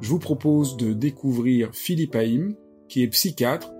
[0.00, 2.54] je vous propose de découvrir Philippe Haïm,
[2.88, 3.72] qui est psychiatre,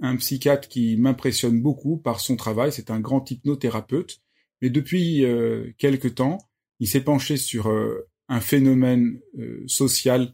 [0.00, 2.72] un psychiatre qui m'impressionne beaucoup par son travail.
[2.72, 4.20] C'est un grand hypnothérapeute,
[4.60, 6.38] mais depuis euh, quelque temps,
[6.80, 10.32] il s'est penché sur euh, un phénomène euh, social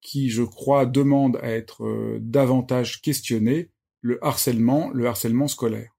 [0.00, 5.94] qui, je crois, demande à être davantage questionné, le harcèlement, le harcèlement scolaire.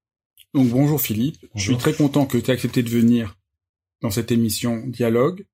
[0.55, 3.37] Donc bonjour Philippe, je suis très content que tu aies accepté de venir
[4.01, 5.45] dans cette émission Dialogue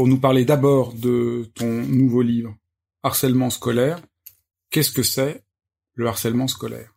[0.00, 2.56] pour nous parler d'abord de ton nouveau livre,
[3.02, 4.00] Harcèlement scolaire.
[4.70, 5.44] Qu'est-ce que c'est
[5.92, 6.94] le harcèlement scolaire?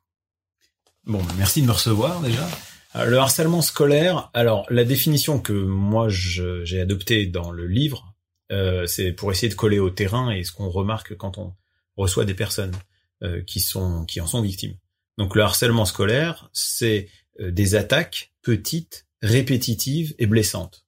[1.04, 2.48] Bon, merci de me recevoir déjà.
[2.96, 8.16] Euh, le harcèlement scolaire, alors la définition que moi j'ai adoptée dans le livre,
[8.54, 11.54] euh, c'est pour essayer de coller au terrain et ce qu'on remarque quand on
[11.98, 12.76] reçoit des personnes
[13.22, 14.78] euh, qui sont qui en sont victimes.
[15.18, 20.83] Donc le harcèlement scolaire, c'est des attaques petites, répétitives et blessantes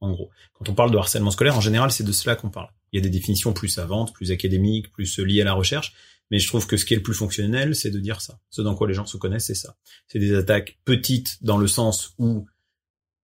[0.00, 0.30] en gros.
[0.54, 2.68] Quand on parle de harcèlement scolaire, en général, c'est de cela qu'on parle.
[2.92, 5.94] Il y a des définitions plus savantes, plus académiques, plus liées à la recherche,
[6.30, 8.38] mais je trouve que ce qui est le plus fonctionnel, c'est de dire ça.
[8.50, 9.76] Ce dans quoi les gens se connaissent, c'est ça.
[10.06, 12.46] C'est des attaques petites dans le sens où,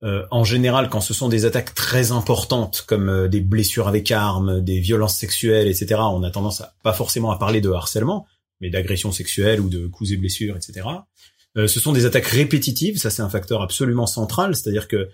[0.02, 4.10] euh, en général, quand ce sont des attaques très importantes, comme euh, des blessures avec
[4.10, 8.26] armes, des violences sexuelles, etc., on a tendance à pas forcément à parler de harcèlement,
[8.60, 10.86] mais d'agression sexuelle ou de coups et blessures, etc.
[11.56, 15.08] Euh, ce sont des attaques répétitives, ça c'est un facteur absolument central, c'est-à-dire que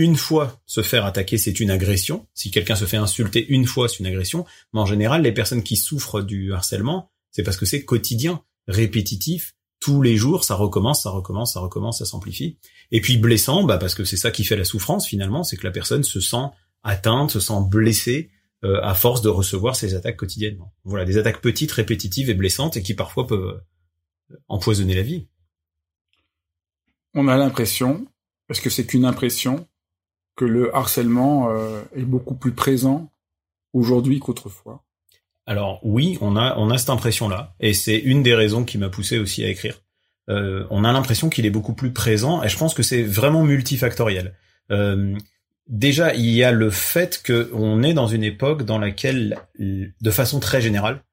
[0.00, 2.26] une fois se faire attaquer, c'est une agression.
[2.32, 4.46] Si quelqu'un se fait insulter une fois, c'est une agression.
[4.72, 9.56] Mais en général, les personnes qui souffrent du harcèlement, c'est parce que c'est quotidien, répétitif.
[9.78, 12.56] Tous les jours, ça recommence, ça recommence, ça recommence, ça s'amplifie.
[12.90, 15.66] Et puis blessant, bah parce que c'est ça qui fait la souffrance finalement, c'est que
[15.66, 16.46] la personne se sent
[16.82, 18.30] atteinte, se sent blessée
[18.64, 20.72] euh, à force de recevoir ces attaques quotidiennement.
[20.84, 23.60] Voilà, des attaques petites, répétitives et blessantes et qui parfois peuvent
[24.30, 25.28] euh, empoisonner la vie.
[27.12, 28.06] On a l'impression,
[28.46, 29.68] parce que c'est qu'une impression,
[30.40, 33.12] que le harcèlement euh, est beaucoup plus présent
[33.74, 34.82] aujourd'hui qu'autrefois.
[35.44, 38.88] Alors oui, on a on a cette impression-là, et c'est une des raisons qui m'a
[38.88, 39.82] poussé aussi à écrire.
[40.30, 43.44] Euh, on a l'impression qu'il est beaucoup plus présent, et je pense que c'est vraiment
[43.44, 44.34] multifactoriel.
[44.70, 45.14] Euh,
[45.66, 50.40] déjà, il y a le fait qu'on est dans une époque dans laquelle, de façon
[50.40, 51.04] très générale,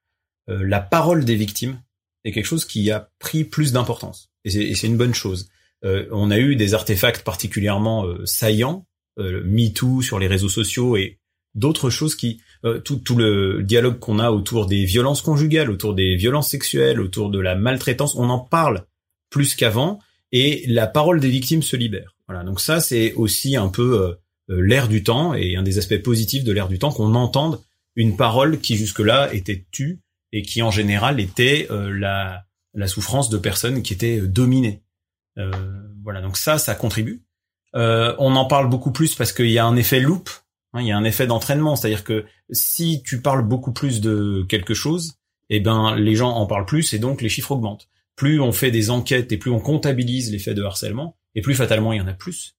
[0.48, 1.82] la parole des victimes
[2.24, 5.50] est quelque chose qui a pris plus d'importance, et c'est une bonne chose.
[5.84, 8.87] on a eu des artefacts particulièrement saillants
[9.20, 11.20] euh, MeToo sur les réseaux sociaux et
[11.56, 15.96] d'autres choses qui euh, tout, tout le dialogue qu'on a autour des violences conjugales, autour
[15.96, 18.86] des violences sexuelles, autour de la maltraitance, on en parle
[19.30, 20.00] plus qu'avant
[20.32, 22.16] et la parole des victimes se libère.
[22.28, 24.14] Voilà, donc ça c'est aussi un peu euh,
[24.50, 27.62] euh l'ère du temps et un des aspects positifs de l'ère du temps qu'on entende
[27.96, 30.00] une parole qui jusque-là était tue
[30.32, 32.44] et qui en général était la,
[32.76, 34.84] la souffrance de personnes qui étaient dominées.
[36.04, 37.27] voilà, donc ça, ça contribue.
[37.76, 40.30] Euh, on en parle beaucoup plus parce qu'il y a un effet loop,
[40.74, 44.46] hein, il y a un effet d'entraînement, c'est-à-dire que si tu parles beaucoup plus de
[44.48, 45.16] quelque chose,
[45.50, 47.90] eh ben les gens en parlent plus et donc les chiffres augmentent.
[48.16, 51.56] Plus on fait des enquêtes et plus on comptabilise les faits de harcèlement, et plus
[51.56, 52.56] fatalement il y en a plus.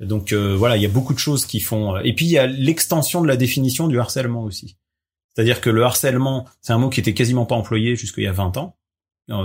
[0.00, 1.96] Donc euh, voilà, il y a beaucoup de choses qui font.
[1.96, 4.76] Euh, et puis il y a l'extension de la définition du harcèlement aussi.
[5.34, 8.32] C'est-à-dire que le harcèlement, c'est un mot qui était quasiment pas employé jusqu'il y a
[8.32, 8.76] 20 ans.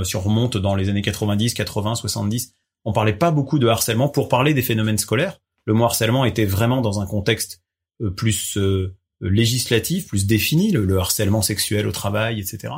[0.04, 2.54] si on remonte dans les années 90, 80, 70,
[2.86, 5.42] on parlait pas beaucoup de harcèlement pour parler des phénomènes scolaires.
[5.66, 7.64] Le mot harcèlement était vraiment dans un contexte
[8.02, 12.74] euh, plus euh, législatif, plus défini, le, harcèlement sexuel au travail, etc.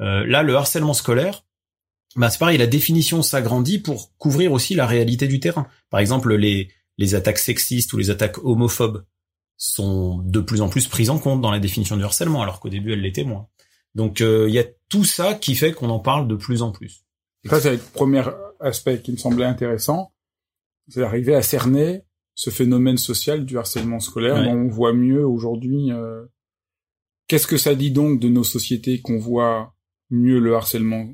[0.00, 1.44] Euh, là, le harcèlement scolaire,
[2.16, 5.66] bah, c'est pareil, la définition s'agrandit pour couvrir aussi la réalité du terrain.
[5.90, 9.04] Par exemple, les, les attaques sexistes ou les attaques homophobes
[9.58, 12.70] sont de plus en plus prises en compte dans la définition du harcèlement, alors qu'au
[12.70, 13.48] début, elles l'étaient moins.
[13.94, 17.04] Donc, il y a tout ça qui fait qu'on en parle de plus en plus.
[17.44, 18.22] Ça, c'est le premier
[18.60, 20.12] aspect qui me semblait intéressant.
[20.88, 22.02] C'est d'arriver à cerner
[22.34, 25.92] ce phénomène social du harcèlement scolaire on voit mieux aujourd'hui.
[25.92, 26.24] Euh,
[27.26, 29.74] qu'est-ce que ça dit donc de nos sociétés qu'on voit
[30.10, 31.12] mieux le harcèlement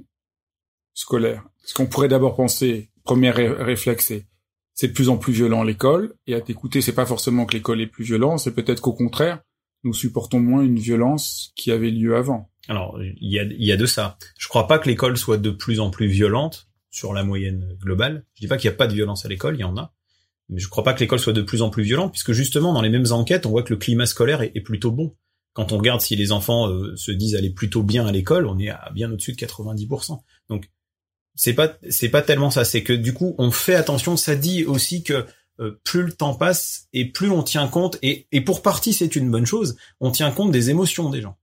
[0.95, 1.45] scolaire?
[1.65, 4.13] Ce qu'on pourrait d'abord penser, premier réflexe,
[4.75, 6.15] c'est de plus en plus violent l'école.
[6.27, 9.43] Et à t'écouter, c'est pas forcément que l'école est plus violente, c'est peut-être qu'au contraire,
[9.83, 12.51] nous supportons moins une violence qui avait lieu avant.
[12.69, 14.17] Alors, il y a, y a de ça.
[14.39, 16.66] Je crois pas que l'école soit de plus en plus violente
[16.97, 18.25] sur la moyenne globale.
[18.35, 19.93] Je dis pas qu'il n'y a pas de violence à l'école, il y en a.
[20.49, 22.81] Mais je crois pas que l'école soit de plus en plus violente, puisque justement, dans
[22.81, 25.15] les mêmes enquêtes, on voit que le climat scolaire est, plutôt bon.
[25.53, 28.59] Quand on regarde si les enfants euh, se disent aller plutôt bien à l'école, on
[28.59, 30.21] est à bien au-dessus de 90%.
[30.49, 30.71] Donc,
[31.35, 32.65] c'est pas, c'est pas tellement ça.
[32.65, 34.17] C'est que du coup, on fait attention.
[34.17, 35.27] Ça dit aussi que
[35.61, 39.17] euh, plus le temps passe et plus on tient compte, et, et pour partie c'est
[39.17, 41.37] une bonne chose, on tient compte des émotions des gens.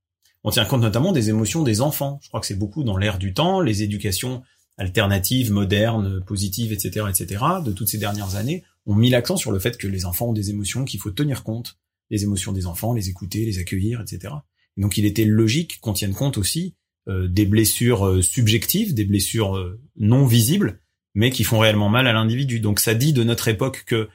[0.43, 2.19] On tient compte notamment des émotions des enfants.
[2.23, 4.43] Je crois que c'est beaucoup dans l'air du temps, les éducations
[4.77, 9.59] alternatives, modernes, positives, etc., etc., de toutes ces dernières années, ont mis l'accent sur le
[9.59, 11.77] fait que les enfants ont des émotions, qu'il faut tenir compte
[12.13, 14.33] des émotions des enfants, les écouter, les accueillir, etc.
[14.77, 16.75] Et donc il était logique qu'on tienne compte aussi
[17.09, 20.79] euh, des blessures euh, subjectives, des blessures euh, non visibles,
[21.15, 22.59] mais qui font réellement mal à l'individu.
[22.59, 24.09] Donc ça dit de notre époque que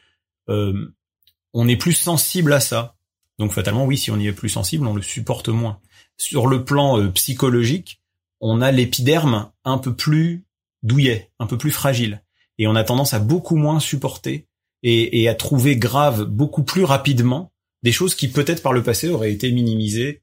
[1.53, 2.97] on est plus sensible à ça.
[3.39, 5.79] Donc fatalement, oui, si on y est plus sensible, on le supporte moins.
[6.17, 8.01] Sur le plan psychologique,
[8.41, 10.47] on a l'épiderme un peu plus
[10.83, 12.23] douillet, un peu plus fragile,
[12.59, 14.47] et on a tendance à beaucoup moins supporter
[14.83, 17.53] et, et à trouver grave beaucoup plus rapidement
[17.83, 20.23] des choses qui peut-être par le passé auraient été minimisées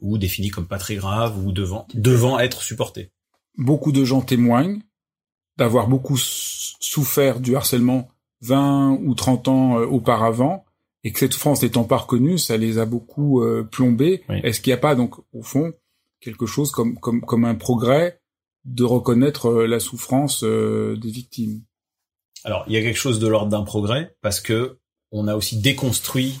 [0.00, 3.10] ou définies comme pas très graves ou devant, devant être supportées.
[3.58, 4.80] Beaucoup de gens témoignent
[5.56, 8.08] d'avoir beaucoup souffert du harcèlement
[8.42, 10.64] 20 ou 30 ans euh, auparavant
[11.04, 14.22] et que cette France n'étant pas reconnue, ça les a beaucoup euh, plombés.
[14.28, 15.72] Est-ce qu'il n'y a pas donc au fond
[16.20, 18.19] quelque chose comme comme comme un progrès
[18.64, 21.62] de reconnaître euh, la souffrance des victimes
[22.44, 24.78] alors, il y a quelque chose de l'ordre d'un progrès parce que
[25.12, 26.38] on a aussi déconstruit,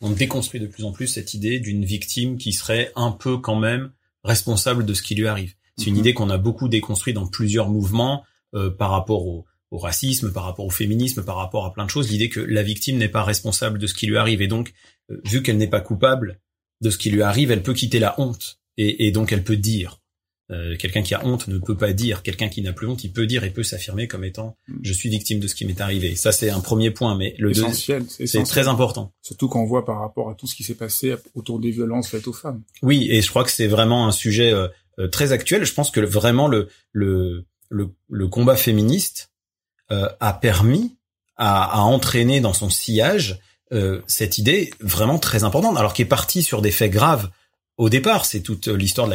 [0.00, 3.58] on déconstruit de plus en plus cette idée d'une victime qui serait un peu quand
[3.58, 3.92] même
[4.24, 5.54] responsable de ce qui lui arrive.
[5.76, 6.00] C'est une mhm.
[6.00, 10.66] idée qu'on a beaucoup déconstruit dans plusieurs mouvements euh, par rapport au, racisme, par rapport
[10.66, 12.10] au féminisme, par rapport à plein de choses.
[12.10, 14.74] L'idée que la victime n'est pas responsable de ce qui lui arrive et donc,
[15.10, 16.40] euh, vu qu'elle n'est pas coupable
[16.82, 20.01] de ce qui lui arrive, elle peut quitter la honte et donc elle peut dire.
[20.52, 22.22] Euh, quelqu'un qui a honte ne peut pas dire.
[22.22, 24.78] Quelqu'un qui n'a plus honte, il peut dire et peut s'affirmer comme étant mm.
[24.82, 26.14] je suis victime de ce qui m'est arrivé.
[26.14, 29.12] Ça c'est un premier point, mais le deuxième c'est très important.
[29.22, 32.08] Surtout quand on voit par rapport à tout ce qui s'est passé autour des violences
[32.08, 32.62] faites aux femmes.
[32.82, 34.68] Oui, et je crois que c'est vraiment un sujet euh,
[34.98, 35.64] euh, très actuel.
[35.64, 39.30] Je pense que vraiment le le le, combat féministe
[39.88, 40.96] a permis
[41.36, 43.40] à, à, entraîner dans son sillage
[44.06, 47.30] cette idée vraiment très importante, alors qui est partie sur des faits graves
[47.82, 49.12] au départ, c'est toute l'histoire de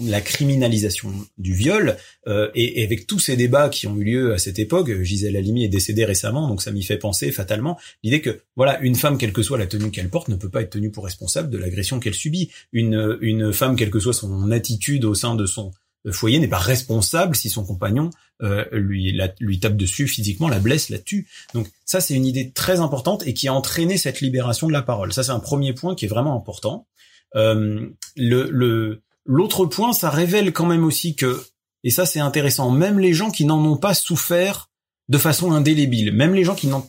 [0.00, 1.96] la, criminalisation du viol,
[2.26, 5.64] euh, et, avec tous ces débats qui ont eu lieu à cette époque, Gisèle Halimi
[5.64, 9.32] est décédée récemment, donc ça m'y fait penser fatalement l'idée que voilà, une femme, quelle
[9.32, 11.98] que soit la tenue qu'elle porte, ne peut pas être tenue pour responsable de l'agression
[11.98, 12.50] qu'elle subit.
[12.74, 15.72] Une, une femme, quelle que soit son attitude au sein de son
[16.12, 18.10] foyer, n'est pas responsable si son compagnon
[18.42, 21.26] euh, lui, lui tape dessus physiquement, la blesse, la tue.
[21.54, 24.82] Donc ça, c'est une idée très importante et qui a entraîné cette libération de la
[24.82, 25.14] parole.
[25.14, 26.86] Ça, c'est un premier point qui est vraiment important.
[27.34, 31.42] Euh, le l'autre point, ça révèle quand même aussi que,
[31.84, 34.70] et ça c'est intéressant, même les gens qui n'en ont pas souffert
[35.08, 36.88] de façon indélébile, même les gens qui n'en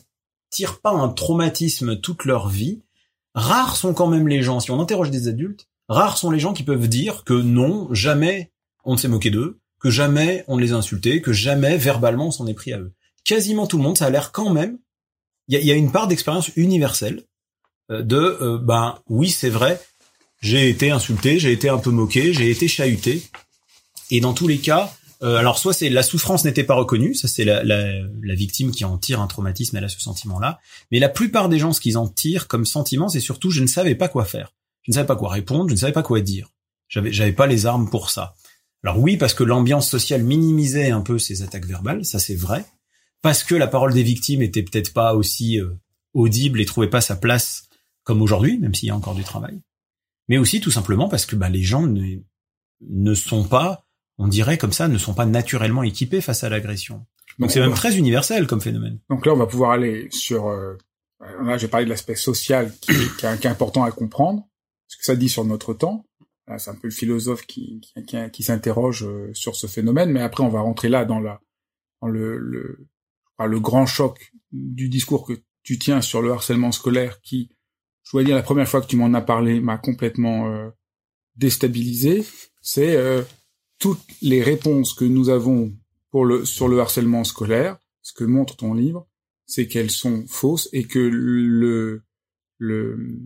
[0.50, 2.82] tirent pas un traumatisme toute leur vie,
[3.34, 6.52] rares sont quand même les gens, si on interroge des adultes, rares sont les gens
[6.52, 8.50] qui peuvent dire que non, jamais
[8.84, 12.32] on ne s'est moqué d'eux, que jamais on les a insultés, que jamais verbalement on
[12.32, 12.92] s'en est pris à eux.
[13.24, 14.78] Quasiment tout le monde, ça a l'air quand même,
[15.48, 17.22] il y a, une part d'expérience universelle
[17.90, 19.80] euh, de, euh, ben oui c'est vrai,
[20.40, 23.22] j'ai été insulté, j'ai été un peu moqué, j'ai été chahuté.
[24.10, 24.92] Et dans tous les cas,
[25.22, 27.92] euh, alors soit c'est la souffrance n'était pas reconnue, ça c'est la, la,
[28.22, 30.60] la, victime qui en tire un traumatisme, elle a ce sentiment-là.
[30.92, 33.66] Mais la plupart des gens, ce qu'ils en tirent comme sentiment, c'est surtout je ne
[33.66, 34.52] savais pas quoi faire,
[34.82, 36.48] je ne savais pas quoi répondre, je ne savais pas quoi dire.
[36.88, 38.34] J'avais, j'avais pas les armes pour ça.
[38.84, 42.64] Alors oui, parce que l'ambiance sociale minimisait un peu ces attaques verbales, ça c'est vrai.
[43.20, 45.68] Parce que la parole des victimes était peut-être pas aussi euh,
[46.14, 47.64] audible et trouvait pas sa place
[48.04, 49.60] comme aujourd'hui, même s'il y a encore du travail
[50.28, 52.18] mais aussi tout simplement parce que bah, les gens ne,
[52.80, 53.86] ne sont pas,
[54.18, 57.06] on dirait comme ça, ne sont pas naturellement équipés face à l'agression.
[57.38, 58.98] Donc c'est même très universel comme phénomène.
[59.08, 60.48] Donc là, on va pouvoir aller sur...
[60.48, 60.76] Euh,
[61.42, 64.46] là, j'ai parlé de l'aspect social qui, qui, est, important à comprendre,
[64.88, 66.04] ce que ça dit sur notre temps.
[66.56, 70.42] C'est un peu le philosophe qui, qui, qui s'interroge euh, sur ce phénomène, mais après,
[70.42, 71.40] on va rentrer là dans, la,
[72.00, 72.88] dans le, le,
[73.38, 77.50] le grand choc du discours que tu tiens sur le harcèlement scolaire qui
[78.08, 80.70] je dois dire, la première fois que tu m'en as parlé m'a complètement euh,
[81.36, 82.24] déstabilisé.
[82.62, 83.22] C'est euh,
[83.78, 85.76] toutes les réponses que nous avons
[86.10, 87.76] pour le sur le harcèlement scolaire.
[88.00, 89.06] Ce que montre ton livre,
[89.44, 92.02] c'est qu'elles sont fausses et que le
[92.56, 93.20] le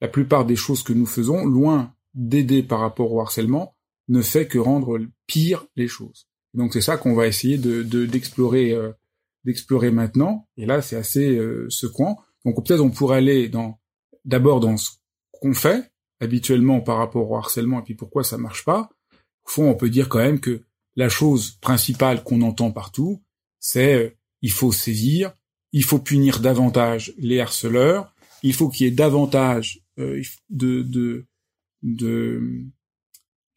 [0.00, 3.74] la plupart des choses que nous faisons, loin d'aider par rapport au harcèlement,
[4.06, 6.28] ne fait que rendre pire les choses.
[6.54, 8.92] Donc c'est ça qu'on va essayer de d'explorer euh,
[9.44, 10.46] d'explorer maintenant.
[10.56, 12.20] Et là, c'est assez euh, secouant.
[12.44, 13.80] Donc peut-être on pourrait aller dans
[14.28, 14.90] d'abord dans ce
[15.32, 18.90] qu'on fait habituellement par rapport au harcèlement et puis pourquoi ça marche pas.
[19.46, 20.62] Au fond, on peut dire quand même que
[20.94, 23.22] la chose principale qu'on entend partout,
[23.58, 24.10] c'est euh,
[24.42, 25.32] il faut saisir,
[25.72, 31.26] il faut punir davantage les harceleurs, il faut qu'il y ait davantage euh, de, de,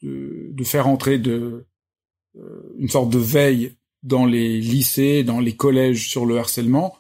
[0.01, 1.65] de, faire entrer euh,
[2.77, 6.97] une sorte de veille dans les lycées, dans les collèges sur le harcèlement.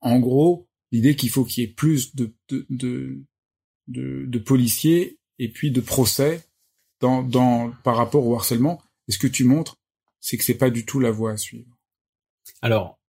[0.00, 5.50] En gros, l'idée qu'il faut qu'il y ait plus de, de, de, de, policiers et
[5.50, 6.42] puis de procès
[7.00, 8.82] dans, dans, par rapport au harcèlement.
[9.08, 9.76] Et ce que tu montres,
[10.20, 11.78] c'est que c'est pas du tout la voie à suivre.
[12.62, 13.00] Alors,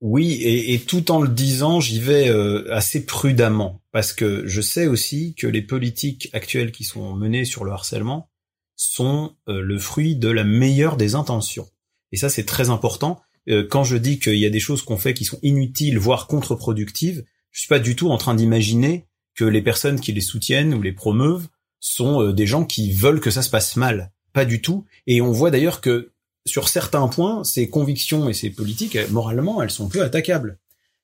[0.00, 4.86] oui, et, tout en le disant, j'y vais euh, assez prudemment, parce que je sais
[4.86, 8.30] aussi que les politiques actuelles qui sont menées sur le harcèlement
[8.76, 11.68] sont euh, le fruit de la meilleure des intentions.
[12.12, 13.20] Et ça, c'est très important.
[13.48, 16.26] Euh, quand je dis qu'il y a des choses qu'on fait qui sont inutiles, voire
[16.26, 20.74] contre-productives, je suis pas du tout en train d'imaginer que les personnes qui les soutiennent
[20.74, 21.48] ou les promeuvent
[21.80, 24.12] sont des gens qui veulent que ça se passe mal.
[24.32, 24.84] Pas du tout.
[25.06, 26.12] Et on voit d'ailleurs que
[26.44, 30.58] sur certains points, ces convictions et ces politiques, moralement, elles sont peu attaquables.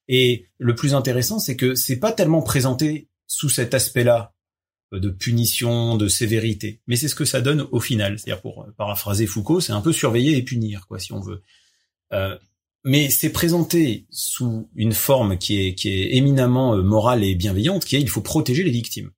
[0.09, 4.35] Et le plus intéressant, c'est que c'est pas tellement présenté sous cet aspect-là
[4.93, 8.19] euh, de punition, de sévérité, mais c'est ce que ça donne au final.
[8.19, 11.43] C'est-à-dire, pour paraphraser Foucault, c'est un peu surveiller et punir, quoi, si on veut.
[12.15, 12.37] Euh,
[12.85, 17.85] mais c'est présenté sous une forme qui est, qui est éminemment euh, morale et bienveillante,
[17.85, 19.11] qui est il faut protéger les victimes.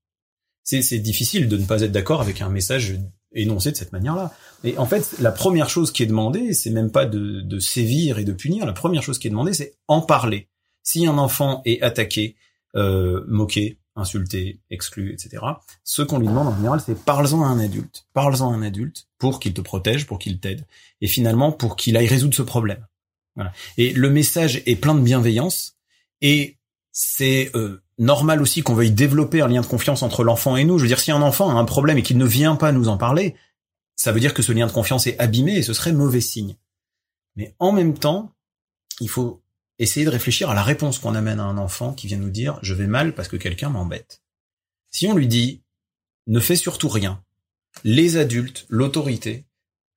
[0.62, 2.98] C'est difficile de ne pas être d'accord avec un message
[3.32, 4.34] énoncé de cette manière-là.
[4.64, 8.18] Et en fait, la première chose qui est demandée, c'est même pas de, de, sévir
[8.18, 8.66] et de punir.
[8.66, 10.48] La première chose qui est demandée, c'est en parler.
[10.82, 12.34] Si un enfant est attaqué,
[12.74, 15.42] euh, moqué, insulté, exclu, etc.,
[15.82, 18.06] ce qu'on lui demande en général, c'est parle-en à un adulte.
[18.12, 20.64] Parle-en à un adulte pour qu'il te protège, pour qu'il t'aide,
[21.00, 22.86] et finalement pour qu'il aille résoudre ce problème.
[23.34, 23.52] Voilà.
[23.76, 25.76] Et le message est plein de bienveillance,
[26.20, 26.56] et
[26.92, 30.78] c'est euh, normal aussi qu'on veuille développer un lien de confiance entre l'enfant et nous.
[30.78, 32.88] Je veux dire, si un enfant a un problème et qu'il ne vient pas nous
[32.88, 33.34] en parler,
[33.96, 36.56] ça veut dire que ce lien de confiance est abîmé et ce serait mauvais signe.
[37.34, 38.32] Mais en même temps,
[39.00, 39.42] il faut
[39.78, 42.58] essayer de réfléchir à la réponse qu'on amène à un enfant qui vient nous dire
[42.62, 44.22] je vais mal parce que quelqu'un m'embête.
[44.90, 45.62] Si on lui dit
[46.26, 47.22] ne fais surtout rien,
[47.84, 49.46] les adultes, l'autorité,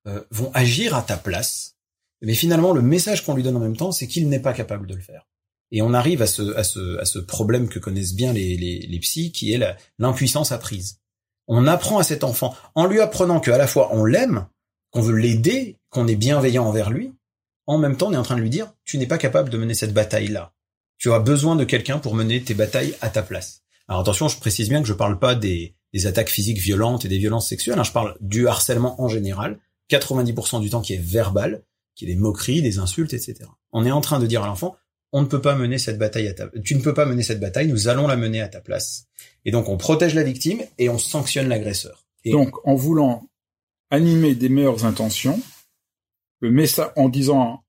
[0.07, 1.77] euh, vont agir à ta place,
[2.21, 4.87] mais finalement le message qu'on lui donne en même temps, c'est qu'il n'est pas capable
[4.87, 5.27] de le faire.
[5.71, 8.79] Et on arrive à ce, à ce, à ce problème que connaissent bien les, les,
[8.79, 10.99] les psys, qui est l'impuissance apprise.
[11.47, 14.47] On apprend à cet enfant, en lui apprenant qu'à la fois on l'aime,
[14.91, 17.13] qu'on veut l'aider, qu'on est bienveillant envers lui,
[17.69, 19.57] en même temps on est en train de lui dire, tu n'es pas capable de
[19.57, 20.53] mener cette bataille-là.
[20.97, 23.61] Tu as besoin de quelqu'un pour mener tes batailles à ta place.
[23.87, 27.19] Alors attention, je précise bien que je parle pas des, attaques physiques violentes et des
[27.19, 29.59] violences sexuelles, hein, je parle du harcèlement en général,
[29.91, 31.63] 90% du temps qui est verbal,
[31.95, 33.35] qui est des moqueries, des insultes, etc.
[33.71, 34.75] On est en train de dire à l'enfant,
[35.11, 37.39] on ne peut pas mener cette bataille à ta, tu ne peux pas mener cette
[37.39, 39.05] bataille, nous allons la mener à ta place.
[39.45, 42.07] Et donc on protège la victime et on sanctionne l'agresseur.
[42.25, 43.29] Donc en voulant
[43.91, 45.39] animer des meilleures intentions,
[46.39, 47.63] le message en disant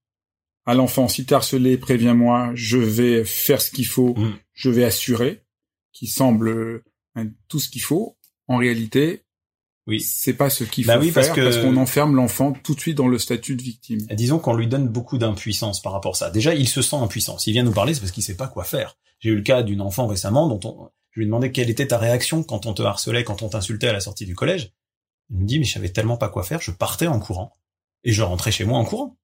[0.66, 4.38] à l'enfant si t'es harcelé, préviens-moi, je vais faire ce qu'il faut, mm.
[4.52, 5.44] je vais assurer,
[5.92, 6.82] qui semble
[7.48, 8.16] tout ce qu'il faut.
[8.46, 9.24] En réalité,
[9.86, 10.00] oui.
[10.00, 13.08] C'est pas ce qu'il bah faut faire parce qu'on enferme l'enfant tout de suite dans
[13.08, 13.98] le statut de victime.
[14.12, 16.30] Disons qu'on lui donne beaucoup d'impuissance par rapport à ça.
[16.30, 17.38] Déjà, il se sent impuissant.
[17.38, 18.96] S'il vient nous parler, c'est parce qu'il sait pas quoi faire.
[19.18, 21.88] J'ai eu le cas d'une enfant récemment dont on, je lui ai demandé quelle était
[21.88, 24.72] ta réaction quand on te harcelait, quand on t'insultait à la sortie du collège.
[25.30, 27.52] Il me dit, mais je savais tellement pas quoi faire, je partais en courant.
[28.04, 29.16] Et je rentrais chez moi en courant.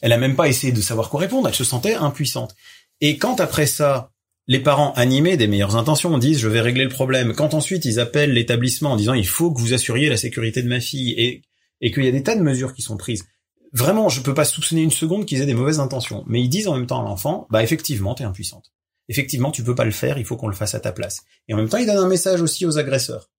[0.00, 2.54] Elle a même pas essayé de savoir quoi répondre, elle se sentait impuissante.
[3.00, 4.10] Et quand après ça,
[4.46, 7.34] les parents animés des meilleures intentions disent je vais régler le problème.
[7.34, 10.68] Quand ensuite ils appellent l'établissement en disant il faut que vous assuriez la sécurité de
[10.68, 11.42] ma fille et,
[11.80, 13.24] et qu'il y a des tas de mesures qui sont prises.
[13.72, 16.24] Vraiment, je peux pas soupçonner une seconde qu'ils aient des mauvaises intentions.
[16.26, 18.72] Mais ils disent en même temps à l'enfant, bah effectivement, t'es impuissante.
[19.08, 21.22] Effectivement, tu peux pas le faire, il faut qu'on le fasse à ta place.
[21.48, 23.30] Et en même temps, ils donnent un message aussi aux agresseurs.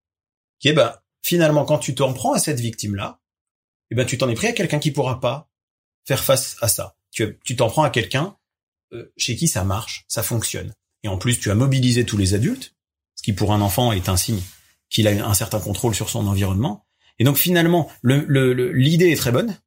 [0.59, 3.19] Qui est, bah, finalement, quand tu t'en prends à cette victime-là,
[3.91, 5.49] eh ben, tu t'en es pris à quelqu'un qui pourra pas
[6.05, 6.95] faire face à ça.
[7.11, 8.35] Tu t'en prends à quelqu'un
[8.93, 10.73] euh, chez qui ça marche, ça fonctionne
[11.03, 12.75] et en plus tu as mobilisé tous les adultes,
[13.15, 14.41] ce qui pour un enfant est un signe
[14.89, 16.85] qu'il a un certain contrôle sur son environnement.
[17.19, 19.57] Et donc finalement, l'idée est très bonne,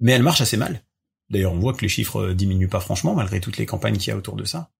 [0.00, 0.82] mais elle marche assez mal.
[1.28, 4.08] D'ailleurs, on voit que les chiffres euh, diminuent pas franchement malgré toutes les campagnes qu'il
[4.08, 4.70] y a autour de ça.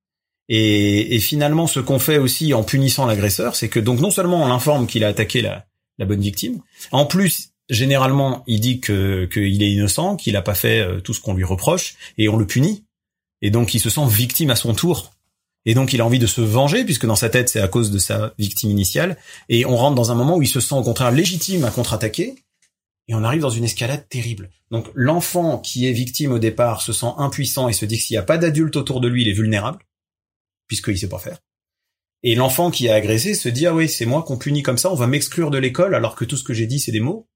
[0.49, 4.43] Et, et finalement, ce qu'on fait aussi en punissant l'agresseur, c'est que donc non seulement
[4.43, 5.69] on l'informe qu'il a attaqué la,
[6.01, 10.57] la bonne victime, en plus généralement il dit que qu'il est innocent, qu'il n'a pas
[10.57, 12.83] fait euh, tout ce qu'on lui reproche, et on le punit
[13.43, 15.13] et donc il se sent victime à son tour.
[15.67, 17.91] Et donc il a envie de se venger, puisque dans sa tête c'est à cause
[17.91, 20.83] de sa victime initiale, et on rentre dans un moment où il se sent au
[20.83, 22.37] contraire légitime à contre-attaquer,
[23.09, 24.51] Et on arrive dans une escalade terrible.
[24.71, 28.15] Donc l'enfant qui est victime au départ se sent impuissant et se dit que s'il
[28.15, 29.85] n'y a pas d'adulte autour de lui, il est vulnérable,
[30.69, 31.39] puisqu'il sait pas faire.
[32.23, 34.91] Et l'enfant qui a agressé se dit ah oui c'est moi qu'on punit comme ça,
[34.91, 37.29] on va m'exclure de l'école alors que tout ce que j'ai dit c'est des mots.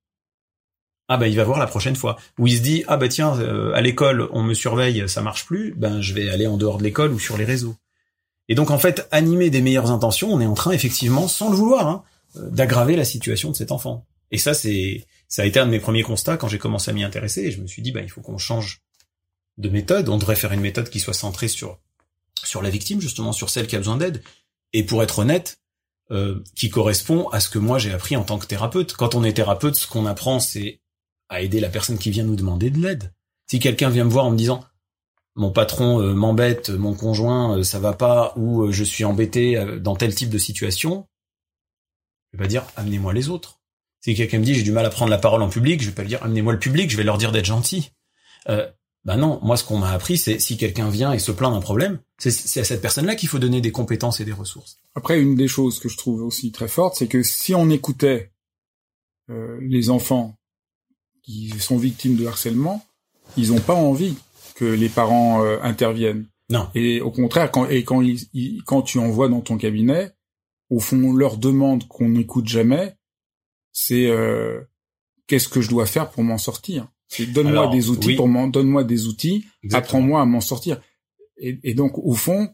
[1.08, 2.16] Ah ben il va voir la prochaine fois.
[2.38, 5.46] Ou il se dit ah bah tiens euh, à l'école on me surveille ça marche
[5.46, 7.76] plus, ben je vais aller en dehors de l'école ou sur les réseaux.
[8.48, 11.56] Et donc en fait animer des meilleures intentions, on est en train effectivement sans le
[11.56, 12.04] vouloir hein,
[12.36, 14.06] euh, d'aggraver la situation de cet enfant.
[14.30, 16.94] Et ça c'est ça a été un de mes premiers constats quand j'ai commencé à
[16.94, 18.82] m'y intéresser et je me suis dit bah il faut qu'on change
[19.56, 21.78] de méthode, on devrait faire une méthode qui soit centrée sur
[22.44, 24.22] sur la victime justement, sur celle qui a besoin d'aide
[24.74, 25.58] et pour être honnête,
[26.10, 28.92] euh, qui correspond à ce que moi j'ai appris en tant que thérapeute.
[28.92, 30.82] Quand on est thérapeute, ce qu'on apprend, c'est
[31.30, 33.14] à aider la personne qui vient nous demander de l'aide.
[33.46, 34.62] Si quelqu'un vient me voir en me disant
[35.34, 39.96] mon patron euh, m'embête, mon conjoint euh, ça va pas, ou je suis embêté dans
[39.96, 41.08] tel type de situation,
[42.32, 43.60] je vais pas dire amenez-moi les autres.
[44.02, 45.94] Si quelqu'un me dit j'ai du mal à prendre la parole en public, je vais
[45.94, 47.92] pas lui dire amenez-moi le public, je vais leur dire d'être gentil.
[48.46, 51.60] Ben non, moi ce qu'on m'a appris, c'est si quelqu'un vient et se plaint d'un
[51.60, 54.78] problème, c'est à cette personne-là qu'il faut donner des compétences et des ressources.
[54.94, 58.32] Après, une des choses que je trouve aussi très forte, c'est que si on écoutait
[59.30, 60.38] euh, les enfants
[61.22, 62.84] qui sont victimes de harcèlement,
[63.36, 64.16] ils n'ont pas envie
[64.54, 66.26] que les parents euh, interviennent.
[66.50, 66.68] Non.
[66.74, 70.12] Et au contraire, quand et quand ils, quand tu envoies dans ton cabinet,
[70.70, 72.94] au fond, leur demande qu'on n'écoute jamais,
[73.72, 74.60] c'est euh,
[75.26, 76.86] qu'est-ce que je dois faire pour m'en sortir?
[77.28, 80.80] Donne-moi des outils pour m'en, donne-moi des outils, apprends-moi à m'en sortir.
[81.36, 82.48] Et, donc, au fond,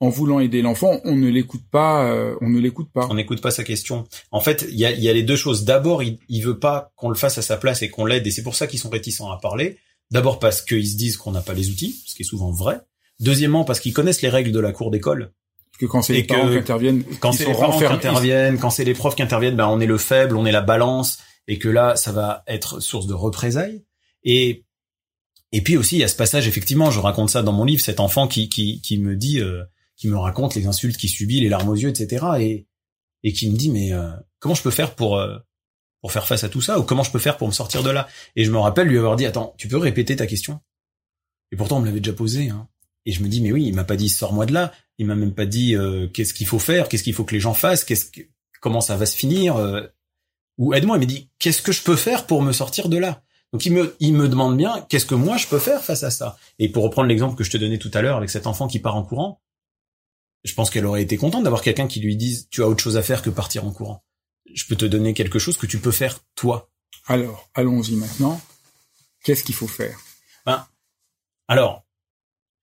[0.00, 3.06] en voulant aider l'enfant, on ne l'écoute pas, euh, on ne l'écoute pas.
[3.10, 4.04] On n'écoute pas sa question.
[4.30, 5.64] En fait, il y a, y a, les deux choses.
[5.64, 8.30] D'abord, il, il veut pas qu'on le fasse à sa place et qu'on l'aide, et
[8.30, 9.78] c'est pour ça qu'ils sont réticents à parler.
[10.10, 12.80] D'abord parce qu'ils se disent qu'on n'a pas les outils, ce qui est souvent vrai.
[13.20, 15.32] Deuxièmement, parce qu'ils connaissent les règles de la cour d'école.
[15.78, 18.84] Que quand c'est les parents qui interviennent, quand c'est les parents qui interviennent, quand c'est
[18.84, 21.18] les profs qui interviennent, ben on est le faible, on est la balance,
[21.48, 23.84] et que là, ça va être source de représailles.
[24.22, 24.64] Et
[25.54, 27.80] et puis aussi il y a ce passage effectivement, je raconte ça dans mon livre,
[27.80, 29.62] cet enfant qui qui me dit, euh,
[29.96, 32.26] qui me raconte les insultes qu'il subit, les larmes aux yeux, etc.
[32.40, 32.66] Et
[33.22, 35.38] et qui me dit mais euh, comment je peux faire pour euh,
[36.00, 37.90] pour faire face à tout ça ou comment je peux faire pour me sortir de
[37.90, 38.08] là?
[38.34, 40.58] Et je me rappelle lui avoir dit attends, tu peux répéter ta question?
[41.52, 42.48] Et pourtant on me l'avait déjà posé.
[42.48, 42.68] Hein.
[43.06, 45.14] Et je me dis mais oui, il m'a pas dit sors-moi de là, il m'a
[45.14, 45.76] même pas dit
[46.12, 48.22] qu'est-ce qu'il faut faire, qu'est-ce qu'il faut que les gens fassent, qu'est-ce que,
[48.60, 49.54] comment ça va se finir
[50.58, 50.96] ou aide-moi.
[50.96, 53.22] Il m'a dit qu'est-ce que je peux faire pour me sortir de là?
[53.54, 56.10] Donc il me, il me demande bien qu'est-ce que moi je peux faire face à
[56.10, 56.36] ça?
[56.58, 58.80] Et pour reprendre l'exemple que je te donnais tout à l'heure avec cet enfant qui
[58.80, 59.40] part en courant,
[60.42, 62.96] je pense qu'elle aurait été contente d'avoir quelqu'un qui lui dise tu as autre chose
[62.96, 64.04] à faire que partir en courant.
[64.52, 66.68] Je peux te donner quelque chose que tu peux faire toi.
[67.06, 68.40] Alors, allons-y maintenant.
[69.22, 69.98] Qu'est-ce qu'il faut faire?
[70.44, 70.66] Ben,
[71.46, 71.86] alors,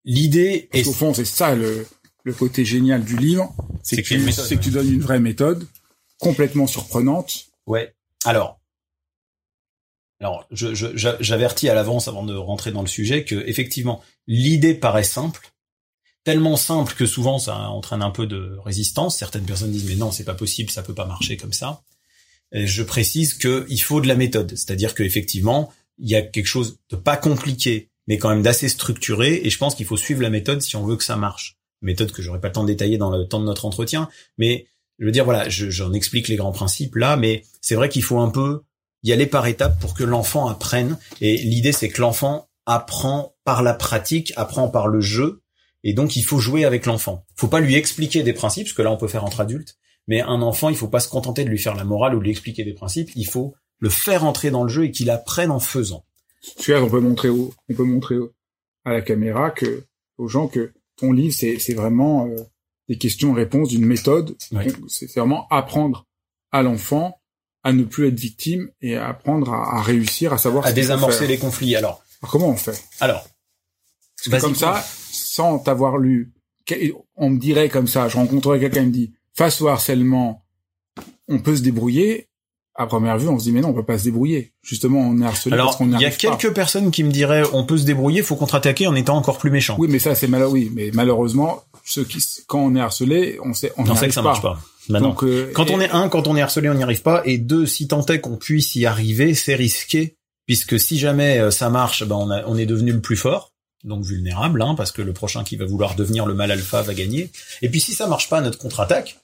[0.04, 0.86] l'idée est...
[0.86, 1.88] Au fond, c'est ça le,
[2.24, 5.68] le côté génial du livre, c'est que, tu, que tu donnes une vraie méthode,
[6.20, 7.46] complètement surprenante.
[7.66, 7.96] Ouais.
[8.26, 8.61] Alors,
[10.22, 15.52] alors, j'avertis à l'avance avant de rentrer dans le sujet que effectivement l'idée paraît simple,
[16.24, 19.18] tellement simple que souvent ça entraîne un peu de résistance.
[19.18, 21.82] Certaines personnes disent mais non c'est pas possible, ça peut pas marcher comme ça.
[22.52, 26.98] Je précise qu'il faut de la méthode, c'est-à-dire qu'effectivement il y a quelque chose de
[26.98, 29.42] pas compliqué, mais quand même d'assez structuré.
[29.44, 31.58] Et je pense qu'il faut suivre la méthode si on veut que ça marche.
[31.82, 34.08] Méthode que j'aurais pas le temps de détailler dans le temps de notre entretien,
[34.38, 34.68] mais
[35.00, 38.20] je veux dire voilà, j'en explique les grands principes là, mais c'est vrai qu'il faut
[38.20, 38.62] un peu
[39.04, 40.98] y aller par étapes pour que l'enfant apprenne.
[41.22, 45.42] Et l'idée, c'est que l'enfant apprend par la pratique, apprend par le jeu.
[45.84, 47.26] Et donc, il faut jouer avec l'enfant.
[47.36, 49.78] Faut pas lui expliquer des principes, ce que là, on peut faire entre adultes.
[50.08, 52.24] Mais un enfant, il faut pas se contenter de lui faire la morale ou de
[52.24, 53.10] lui expliquer des principes.
[53.16, 56.06] Il faut le faire entrer dans le jeu et qu'il apprenne en faisant.
[56.60, 58.16] Tu vois, on peut montrer on peut montrer
[58.86, 59.86] à la caméra que,
[60.18, 62.36] aux gens que ton livre, c'est, c'est vraiment euh,
[62.90, 64.36] des questions-réponses d'une méthode.
[64.88, 66.08] C'est vraiment apprendre
[66.52, 67.21] à l'enfant
[67.64, 71.38] à ne plus être victime et à apprendre à, réussir, à savoir à désamorcer les
[71.38, 71.76] conflits.
[71.76, 72.84] Alors, comment on fait?
[73.00, 73.24] Alors,
[74.40, 76.34] comme ça, sans t'avoir lu,
[77.16, 80.44] on me dirait comme ça, je rencontrerais quelqu'un qui me dit face au harcèlement,
[81.28, 82.28] on peut se débrouiller.
[82.74, 84.54] À première vue, on se dit mais non, on peut pas se débrouiller.
[84.64, 87.78] Justement, on est harcelé Alors, il y a quelques personnes qui me diraient on peut
[87.78, 89.76] se débrouiller, faut contre-attaquer en étant encore plus méchant.
[89.78, 90.54] Oui, mais ça c'est malheureux.
[90.54, 94.22] Oui, mais malheureusement, ceux qui quand on est harcelé, on sait on, sait que ça
[94.22, 94.60] marche pas.
[94.92, 97.22] Bah Donc, euh, quand on est un, quand on est harcelé, on n'y arrive pas.
[97.26, 101.52] Et deux, si tant est qu'on puisse y arriver, c'est risqué, puisque si jamais euh,
[101.52, 104.92] ça marche, ben on, a, on est devenu le plus fort, donc vulnérable, hein, parce
[104.92, 107.32] que le prochain qui va vouloir devenir le mal alpha va gagner.
[107.62, 109.20] Et puis si ça marche pas, notre contre-attaque,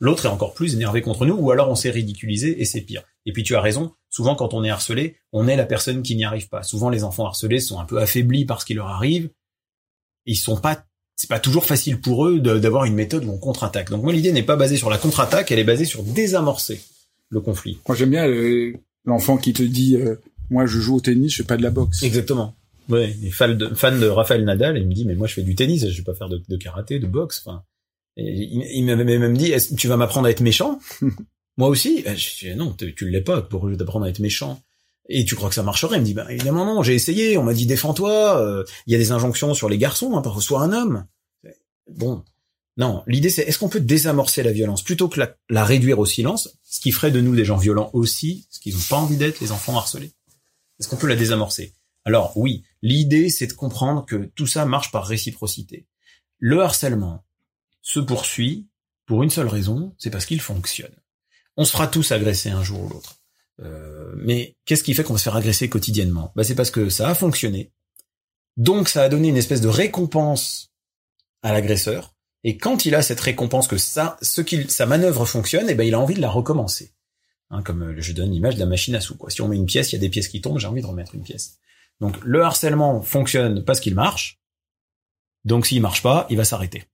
[0.00, 3.02] l'autre est encore plus énervé contre nous, ou alors on s'est ridiculisé et c'est pire.
[3.24, 6.16] Et puis tu as raison, souvent quand on est harcelé, on est la personne qui
[6.16, 6.62] n'y arrive pas.
[6.62, 9.30] Souvent les enfants harcelés sont un peu affaiblis par ce qui leur arrive.
[10.26, 10.84] Ils sont pas
[11.16, 13.90] c'est pas toujours facile pour eux d'avoir une méthode où on contre-attaque.
[13.90, 16.80] Donc moi l'idée n'est pas basée sur la contre-attaque, elle est basée sur désamorcer
[17.28, 17.78] le conflit.
[17.86, 18.26] Moi j'aime bien
[19.04, 20.16] l'enfant qui te dit euh,
[20.50, 22.02] Moi, je joue au tennis, je fais pas de la boxe.
[22.02, 22.54] Exactement.
[22.88, 25.42] Ouais, les fan de, fan de Raphaël Nadal, il me dit, mais moi, je fais
[25.42, 27.42] du tennis, je vais pas faire de, de karaté, de boxe.
[27.44, 27.62] Enfin,
[28.16, 30.78] et il, il m'avait même dit, tu vas m'apprendre à être méchant?
[31.56, 32.02] Moi aussi.
[32.06, 33.42] Je dis, non, tu, tu l'es pas.
[33.42, 34.60] Pour t'apprendre à être méchant.
[35.08, 35.96] Et tu crois que ça marcherait?
[35.96, 36.82] Il me dit, bah évidemment non.
[36.82, 37.36] J'ai essayé.
[37.38, 38.40] On m'a dit, défends-toi.
[38.40, 40.16] euh, Il y a des injonctions sur les garçons.
[40.16, 41.06] Hein, sois un homme.
[41.90, 42.24] Bon,
[42.76, 43.02] non.
[43.06, 46.56] L'idée, c'est est-ce qu'on peut désamorcer la violence plutôt que la, la réduire au silence,
[46.62, 49.40] ce qui ferait de nous des gens violents aussi, ce qu'ils n'ont pas envie d'être,
[49.40, 50.12] les enfants harcelés?
[50.78, 51.74] Est-ce qu'on peut la désamorcer?
[52.04, 55.86] Alors oui, l'idée, c'est de comprendre que tout ça marche par réciprocité.
[56.38, 57.24] Le harcèlement
[57.82, 58.68] se poursuit
[59.06, 60.94] pour une seule raison, c'est parce qu'il fonctionne.
[61.56, 63.21] On se fera tous agresser un jour ou l'autre.
[63.60, 66.32] Euh, mais qu'est-ce qui fait qu'on va se faire agresser quotidiennement?
[66.34, 67.72] Bah, C'est parce que ça a fonctionné.
[68.56, 70.72] Donc ça a donné une espèce de récompense
[71.42, 72.14] à l'agresseur.
[72.44, 75.84] Et quand il a cette récompense que ça, ce qu'il, sa manœuvre fonctionne, et ben
[75.84, 76.92] il a envie de la recommencer.
[77.50, 79.16] Hein, comme euh, je donne l'image de la machine à sous.
[79.16, 79.30] Quoi.
[79.30, 80.86] Si on met une pièce, il y a des pièces qui tombent, j'ai envie de
[80.86, 81.58] remettre une pièce.
[82.00, 84.40] Donc le harcèlement fonctionne parce qu'il marche.
[85.44, 86.84] Donc s'il marche pas, il va s'arrêter.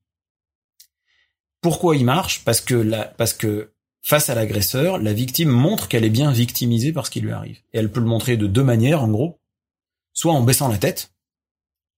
[1.61, 2.44] Pourquoi il marche?
[2.44, 6.93] Parce que la, parce que face à l'agresseur, la victime montre qu'elle est bien victimisée
[6.93, 7.59] par ce qui lui arrive.
[7.73, 9.39] Et elle peut le montrer de deux manières, en gros.
[10.13, 11.13] Soit en baissant la tête.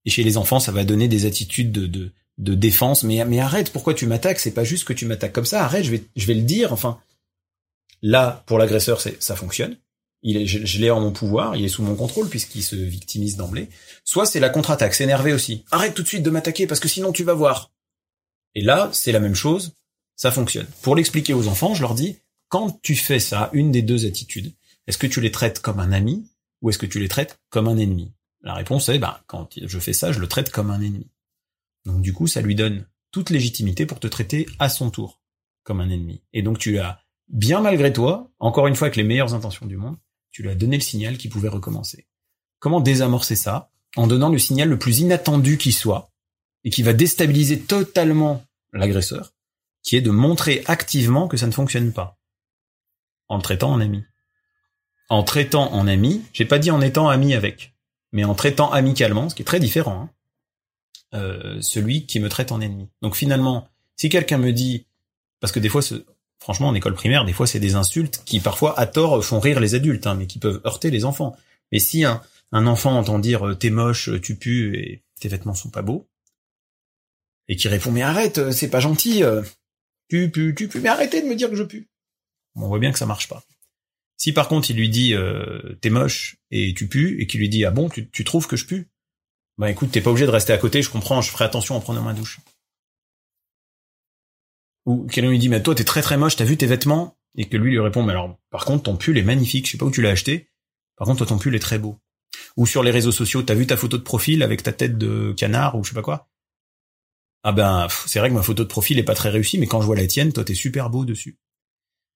[0.05, 3.03] Et chez les enfants, ça va donner des attitudes de, de, défense.
[3.03, 4.39] Mais, arrête, pourquoi tu m'attaques?
[4.39, 5.63] C'est pas juste que tu m'attaques comme ça.
[5.63, 6.73] Arrête, je vais, je vais le dire.
[6.73, 6.99] Enfin,
[8.01, 9.77] là, pour l'agresseur, ça fonctionne.
[10.23, 12.75] Il est, je, je l'ai en mon pouvoir, il est sous mon contrôle puisqu'il se
[12.75, 13.69] victimise d'emblée.
[14.03, 15.63] Soit c'est la contre-attaque, s'énerver aussi.
[15.71, 17.71] Arrête tout de suite de m'attaquer parce que sinon tu vas voir.
[18.53, 19.73] Et là, c'est la même chose,
[20.21, 20.67] ça fonctionne.
[20.83, 22.15] Pour l'expliquer aux enfants, je leur dis,
[22.47, 24.53] quand tu fais ça, une des deux attitudes,
[24.85, 26.29] est-ce que tu les traites comme un ami
[26.61, 28.11] ou est-ce que tu les traites comme un ennemi?
[28.41, 31.09] La réponse est, bah, quand je fais ça, je le traite comme un ennemi.
[31.85, 35.23] Donc du coup, ça lui donne toute légitimité pour te traiter à son tour
[35.63, 36.21] comme un ennemi.
[36.33, 39.75] Et donc tu as, bien malgré toi, encore une fois avec les meilleures intentions du
[39.75, 39.97] monde,
[40.29, 42.05] tu lui as donné le signal qu'il pouvait recommencer.
[42.59, 43.71] Comment désamorcer ça?
[43.95, 46.11] En donnant le signal le plus inattendu qui soit,
[46.63, 49.33] et qui va déstabiliser totalement l'agresseur,
[49.83, 52.17] qui est de montrer activement que ça ne fonctionne pas.
[53.27, 54.03] En le traitant en ami.
[55.09, 57.73] En traitant en ami, j'ai pas dit en étant ami avec,
[58.11, 60.09] mais en traitant amicalement, ce qui est très différent, hein,
[61.13, 62.89] euh, celui qui me traite en ennemi.
[63.01, 63.67] Donc finalement,
[63.97, 64.85] si quelqu'un me dit,
[65.39, 65.81] parce que des fois,
[66.39, 69.59] franchement, en école primaire, des fois, c'est des insultes qui parfois, à tort, font rire
[69.59, 71.35] les adultes, hein, mais qui peuvent heurter les enfants.
[71.71, 75.69] Mais si un, un enfant entend dire t'es moche, tu pues et tes vêtements sont
[75.69, 76.07] pas beaux,
[77.47, 79.23] et qui répond mais arrête, c'est pas gentil,
[80.11, 81.87] tu pues, tu pues, mais arrêtez de me dire que je pue.
[82.55, 83.43] On voit bien que ça marche pas.
[84.17, 87.47] Si par contre il lui dit euh, t'es moche et tu pues et qu'il lui
[87.47, 88.89] dit ah bon tu, trouves que je pue,
[89.57, 91.79] bah écoute t'es pas obligé de rester à côté, je comprends, je ferai attention en
[91.79, 92.41] prenant ma douche.
[94.85, 97.17] Ou quelqu'un lui dit mais toi t'es très très moche, t'as vu tes vêtements?
[97.37, 99.77] Et que lui lui répond mais alors par contre ton pull est magnifique, je sais
[99.77, 100.49] pas où tu l'as acheté,
[100.97, 101.97] par contre toi ton pull est très beau.
[102.57, 105.33] Ou sur les réseaux sociaux t'as vu ta photo de profil avec ta tête de
[105.37, 106.30] canard ou je sais pas quoi?
[107.43, 109.81] Ah ben, c'est vrai que ma photo de profil est pas très réussie, mais quand
[109.81, 111.39] je vois la tienne, toi t'es super beau dessus.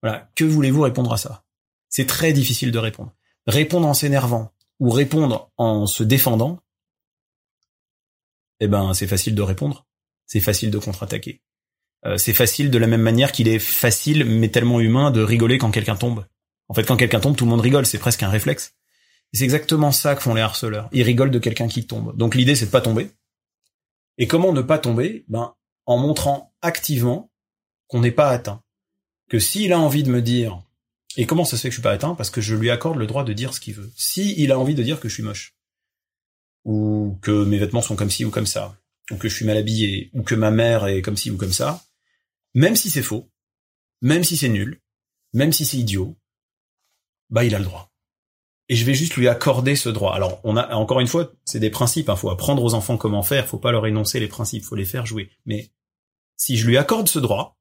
[0.01, 0.29] Voilà.
[0.35, 1.43] Que voulez-vous répondre à ça?
[1.89, 3.15] C'est très difficile de répondre.
[3.47, 6.59] Répondre en s'énervant ou répondre en se défendant,
[8.59, 9.85] eh ben, c'est facile de répondre.
[10.25, 11.41] C'est facile de contre-attaquer.
[12.05, 15.57] Euh, c'est facile de la même manière qu'il est facile, mais tellement humain, de rigoler
[15.57, 16.25] quand quelqu'un tombe.
[16.67, 17.85] En fait, quand quelqu'un tombe, tout le monde rigole.
[17.85, 18.73] C'est presque un réflexe.
[19.33, 20.89] C'est exactement ça que font les harceleurs.
[20.91, 22.15] Ils rigolent de quelqu'un qui tombe.
[22.15, 23.09] Donc l'idée, c'est de pas tomber.
[24.17, 25.25] Et comment ne pas tomber?
[25.27, 25.53] Ben,
[25.85, 27.31] en montrant activement
[27.87, 28.61] qu'on n'est pas atteint.
[29.29, 30.61] Que s'il a envie de me dire,
[31.17, 32.15] et comment ça se fait que je suis pas atteint?
[32.15, 33.91] Parce que je lui accorde le droit de dire ce qu'il veut.
[33.95, 35.55] Si il a envie de dire que je suis moche,
[36.63, 38.77] ou que mes vêtements sont comme ci ou comme ça,
[39.11, 41.53] ou que je suis mal habillé, ou que ma mère est comme ci ou comme
[41.53, 41.83] ça,
[42.53, 43.29] même si c'est faux,
[44.01, 44.81] même si c'est nul,
[45.33, 46.15] même si c'est idiot,
[47.29, 47.91] bah il a le droit.
[48.67, 50.15] Et je vais juste lui accorder ce droit.
[50.15, 52.07] Alors, on a encore une fois, c'est des principes.
[52.07, 53.47] Il hein, faut apprendre aux enfants comment faire.
[53.47, 54.63] Faut pas leur énoncer les principes.
[54.63, 55.29] Faut les faire jouer.
[55.45, 55.69] Mais
[56.35, 57.57] si je lui accorde ce droit,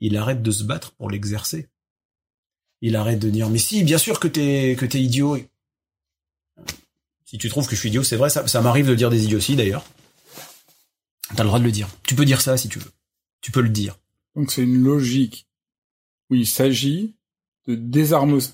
[0.00, 1.68] il arrête de se battre pour l'exercer.
[2.80, 5.38] Il arrête de dire mais si, bien sûr que t'es que t'es idiot.
[7.24, 8.30] Si tu trouves que je suis idiot, c'est vrai.
[8.30, 9.84] Ça, m'arrive de dire des idioties d'ailleurs.
[11.34, 11.88] T'as le droit de le dire.
[12.06, 12.92] Tu peux dire ça si tu veux.
[13.40, 13.98] Tu peux le dire.
[14.36, 15.48] Donc c'est une logique
[16.30, 17.16] où il s'agit
[17.66, 17.74] de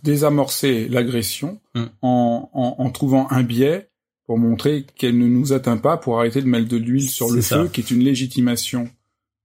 [0.03, 1.85] désamorcer l'agression Mm.
[2.03, 3.89] en, en, en trouvant un biais
[4.27, 7.37] pour montrer qu'elle ne nous atteint pas, pour arrêter de mettre de l'huile sur le
[7.41, 7.69] feu, ça.
[7.73, 8.91] qui est une légitimation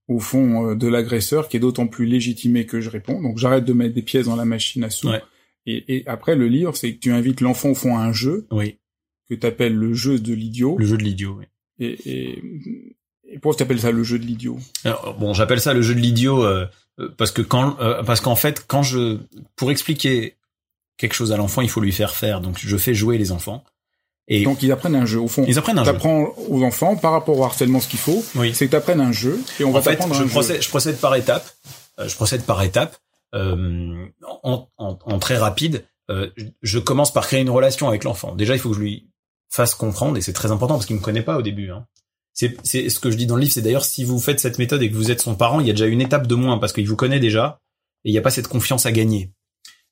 [0.08, 3.20] au fond euh, de l'agresseur, qui est d'autant plus légitimée que je réponds.
[3.22, 5.08] Donc j'arrête de mettre des pièces dans la machine à sous.
[5.08, 5.22] Ouais.
[5.66, 8.46] Et, et après le livre, c'est que tu invites l'enfant au fond à un jeu
[8.50, 8.76] Oui.
[9.28, 10.76] que tu appelles le jeu de l'idiot.
[10.78, 11.36] Le jeu de l'idiot.
[11.38, 11.44] Oui.
[11.80, 12.42] Et, et,
[13.30, 14.58] et pourquoi tu appelles ça le jeu de l'idiot?
[14.84, 16.66] Alors, bon, j'appelle ça le jeu de l'idiot euh,
[17.16, 19.18] parce que quand, euh, parce qu'en fait, quand je,
[19.56, 20.36] pour expliquer
[20.96, 22.40] quelque chose à l'enfant, il faut lui faire faire.
[22.40, 23.64] Donc je fais jouer les enfants.
[24.30, 25.44] Et donc ils apprennent un jeu au fond.
[25.48, 25.92] Ils apprennent un jeu.
[25.92, 28.22] T'apprends aux enfants par rapport au harcèlement ce qu'il faut.
[28.34, 28.52] Oui.
[28.54, 30.62] C'est que t'apprennes un jeu et on en va fait, t'apprendre je un procède, jeu.
[30.62, 31.50] je procède par étapes.
[31.98, 32.96] Euh, je procède par étapes.
[33.34, 34.06] Euh,
[34.42, 36.30] en, en, en très rapide, euh,
[36.62, 38.34] je commence par créer une relation avec l'enfant.
[38.34, 39.10] Déjà, il faut que je lui
[39.50, 41.70] fasse comprendre, et c'est très important parce qu'il me connaît pas au début.
[41.70, 41.86] Hein.
[42.32, 43.52] C'est, ce que je dis dans le livre.
[43.52, 45.70] C'est d'ailleurs si vous faites cette méthode et que vous êtes son parent, il y
[45.70, 47.60] a déjà une étape de moins parce qu'il vous connaît déjà
[48.04, 49.32] et il n'y a pas cette confiance à gagner.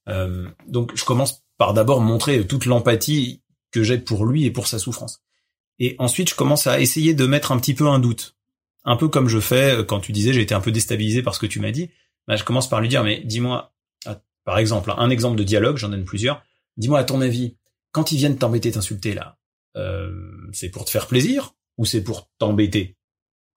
[0.08, 4.68] Euh, donc, je commence par d'abord montrer toute l'empathie que j'ai pour lui et pour
[4.68, 5.22] sa souffrance.
[5.78, 8.36] Et ensuite, je commence à essayer de mettre un petit peu un doute.
[8.84, 11.40] Un peu comme je fais quand tu disais j'ai été un peu déstabilisé par ce
[11.40, 11.90] que tu m'as dit.
[12.28, 13.74] Bah, je commence par lui dire mais dis-moi,
[14.06, 16.42] ah, par exemple, un exemple de dialogue, j'en donne plusieurs.
[16.76, 17.56] Dis-moi à ton avis,
[17.90, 19.38] quand ils viennent t'embêter, t'insulter là,
[19.76, 20.12] euh,
[20.52, 22.96] c'est pour te faire plaisir ou c'est pour t'embêter?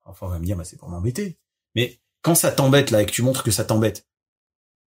[0.03, 1.37] Enfin, on va me dire bah c'est pour m'embêter.
[1.75, 4.07] Mais quand ça t'embête là et que tu montres que ça t'embête,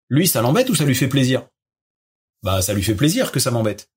[0.09, 1.49] lui ça l'embête ou ça lui fait plaisir?
[2.43, 3.91] Bah ça lui fait plaisir que ça m'embête.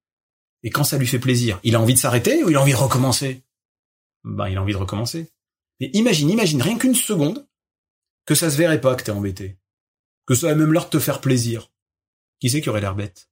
[0.63, 2.72] Et quand ça lui fait plaisir, il a envie de s'arrêter ou il a envie
[2.72, 3.44] de recommencer?
[4.24, 5.32] Bah il a envie de recommencer.
[5.80, 7.48] Mais imagine, imagine rien qu'une seconde
[8.26, 9.58] que ça se verrait pas que t'es embêté.
[10.26, 11.72] Que ça a même l'air de te faire plaisir.
[12.39, 13.30] Qui c'est qui aurait l'air bête?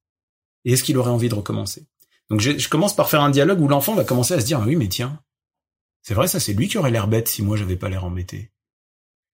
[0.66, 1.86] Et est-ce qu'il aurait envie de recommencer?
[2.30, 4.60] Donc je, je, commence par faire un dialogue où l'enfant va commencer à se dire,
[4.66, 5.22] oui mais tiens,
[6.08, 8.50] c'est vrai ça c'est lui qui aurait l'air bête si moi j'avais pas l'air embêté.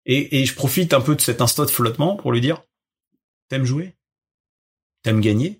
[0.05, 2.63] Et, et je profite un peu de cet instant de flottement pour lui dire,
[3.47, 3.95] t'aimes jouer?
[5.01, 5.57] T'aimes gagner?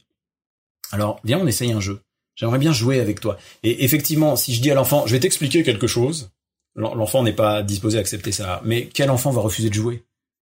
[0.91, 2.03] Alors viens on essaye un jeu.
[2.35, 3.39] J'aimerais bien jouer avec toi.
[3.63, 6.29] Et effectivement, si je dis à l'enfant, je vais t'expliquer quelque chose,
[6.75, 8.61] l'enfant n'est pas disposé à accepter ça.
[8.63, 10.05] Mais quel enfant va refuser de jouer?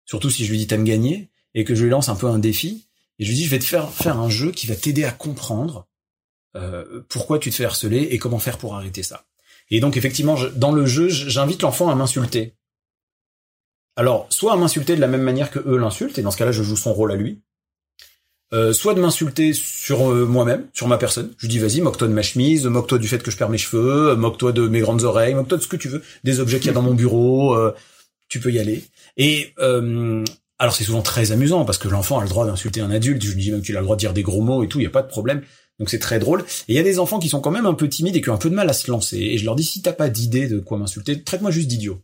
[0.06, 2.38] Surtout si je lui dis t'aimes gagner et que je lui lance un peu un
[2.38, 2.88] défi
[3.18, 5.12] et je lui dis je vais te faire faire un jeu qui va t'aider à
[5.12, 5.88] comprendre
[6.56, 9.26] euh, pourquoi tu te fais harceler et comment faire pour arrêter ça.
[9.74, 12.54] Et donc effectivement, je, dans le jeu, j'invite l'enfant à m'insulter.
[13.96, 16.52] Alors, soit à m'insulter de la même manière que eux l'insultent, et dans ce cas-là,
[16.52, 17.42] je joue son rôle à lui.
[18.54, 21.34] Euh, soit de m'insulter sur euh, moi-même, sur ma personne.
[21.40, 24.16] Je dis vas-y, moque-toi de ma chemise, moque-toi du fait que je perds mes cheveux,
[24.16, 26.70] moque-toi de mes grandes oreilles, moque-toi de ce que tu veux, des objets qu'il y
[26.70, 27.74] a dans mon bureau, euh,
[28.30, 28.84] tu peux y aller.
[29.18, 30.24] Et euh,
[30.60, 33.32] alors c'est souvent très amusant parce que l'enfant a le droit d'insulter un adulte, je
[33.32, 34.84] lui dis même qu'il a le droit de dire des gros mots et tout, il
[34.84, 35.42] y a pas de problème.
[35.80, 36.42] Donc c'est très drôle.
[36.68, 38.30] Et il y a des enfants qui sont quand même un peu timides et qui
[38.30, 39.18] ont un peu de mal à se lancer.
[39.18, 42.02] Et je leur dis si t'as pas d'idée de quoi m'insulter, traite-moi juste d'idiot.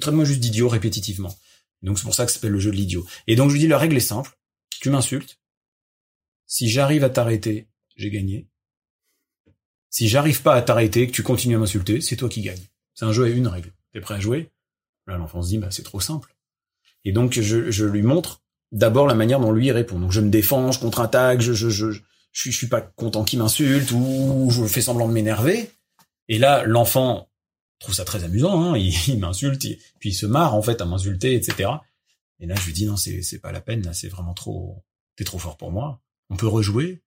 [0.00, 1.36] Traite-moi juste d'idiot répétitivement.
[1.82, 3.06] Donc c'est pour ça que ça s'appelle le jeu de l'idiot.
[3.26, 4.38] Et donc je lui dis la règle est simple.
[4.80, 5.38] Tu m'insultes.
[6.46, 8.48] Si j'arrive à t'arrêter, j'ai gagné.
[9.90, 12.62] Si j'arrive pas à t'arrêter, que tu continues à m'insulter, c'est toi qui gagne.
[12.94, 13.72] C'est un jeu à une règle.
[13.92, 14.50] T'es prêt à jouer?
[15.06, 16.36] Là, l'enfant se dit, bah, c'est trop simple.
[17.04, 19.98] Et donc, je, je lui montre d'abord la manière dont lui répond.
[19.98, 22.00] Donc, je me défends, je contre-attaque, je, je, je,
[22.44, 25.70] je, suis, pas content qu'il m'insulte ou je fais semblant de m'énerver.
[26.28, 27.28] Et là, l'enfant
[27.80, 28.62] trouve ça très amusant.
[28.62, 29.60] Hein, il, il m'insulte,
[29.98, 31.70] puis il se marre en fait à m'insulter, etc.
[32.40, 33.82] Et là, je lui dis non, c'est c'est pas la peine.
[33.84, 34.84] Là, c'est vraiment trop.
[35.16, 36.00] T'es trop fort pour moi.
[36.30, 37.02] On peut rejouer.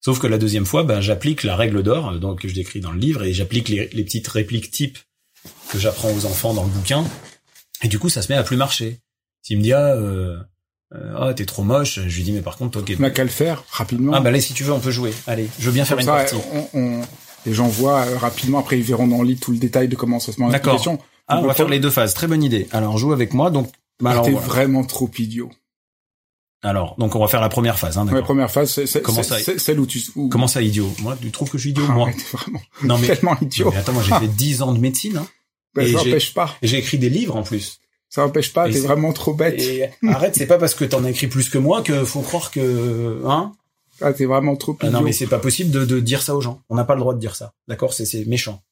[0.00, 2.92] Sauf que la deuxième fois, ben, j'applique la règle d'or, donc que je décris dans
[2.92, 4.98] le livre, et j'applique les, les petites répliques types
[5.70, 7.04] que j'apprends aux enfants dans le bouquin.
[7.82, 9.00] Et du coup, ça se met à plus marcher.
[9.42, 10.38] S'il me dit ah, euh,
[10.94, 13.24] euh, ah t'es trop moche, je lui dis mais par contre toi qui n'as qu'à
[13.24, 14.12] le faire rapidement.
[14.14, 15.12] Ah bah allez si tu veux on peut jouer.
[15.26, 16.36] Allez, je veux bien faire une ça, partie.
[16.52, 17.00] On, on,
[17.44, 18.58] les gens voient euh, rapidement.
[18.60, 20.50] Après ils verront dans le livre tout le détail de comment ça se met en
[20.50, 20.74] D'accord.
[20.74, 20.98] application.
[21.28, 22.14] Ah, on va faire les deux phases.
[22.14, 22.68] Très bonne idée.
[22.70, 23.50] Alors joue avec moi.
[23.50, 23.68] Donc
[24.00, 24.46] bah, Ah, alors, T'es voilà.
[24.46, 25.50] vraiment trop idiot.
[26.62, 27.98] alors donc on va faire la première phase.
[27.98, 28.24] Hein, La d'accord.
[28.26, 30.28] première phase, c'est Comment ça- c'est celle où tu où...
[30.28, 30.88] Comment ça idiot?
[31.00, 32.06] Moi, tu trouves que je suis idiot Ah, Moi.
[32.06, 33.70] ouais, t'es vraiment Non mais, tellement non, idiot.
[33.72, 35.16] mais attends, moi j'ai fait 10 ans de médecine.
[35.18, 35.26] Hein.
[35.74, 36.54] Ben, et ça pas.
[36.62, 37.80] Et J'ai écrit des livres en plus.
[38.16, 38.68] Ça n'empêche pas.
[38.70, 39.60] T'es vraiment trop bête.
[39.60, 42.50] Et arrête, c'est pas parce que t'en as écrit plus que moi que faut croire
[42.50, 43.52] que hein?
[44.00, 44.88] Ah, t'es vraiment trop Ah.
[44.90, 46.62] Non mais c'est pas possible de, de dire ça aux gens.
[46.70, 47.52] On n'a pas le droit de dire ça.
[47.68, 47.92] D'accord?
[47.92, 48.62] C'est c'est méchant.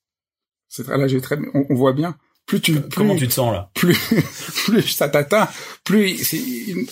[0.68, 2.16] C'est très- là, j'ai très, on, on voit bien.
[2.46, 3.70] Plus tu, plus, Comment tu te sens là?
[3.74, 3.96] plus,
[4.64, 5.48] plus ça t'atteint,
[5.84, 6.40] plus c'est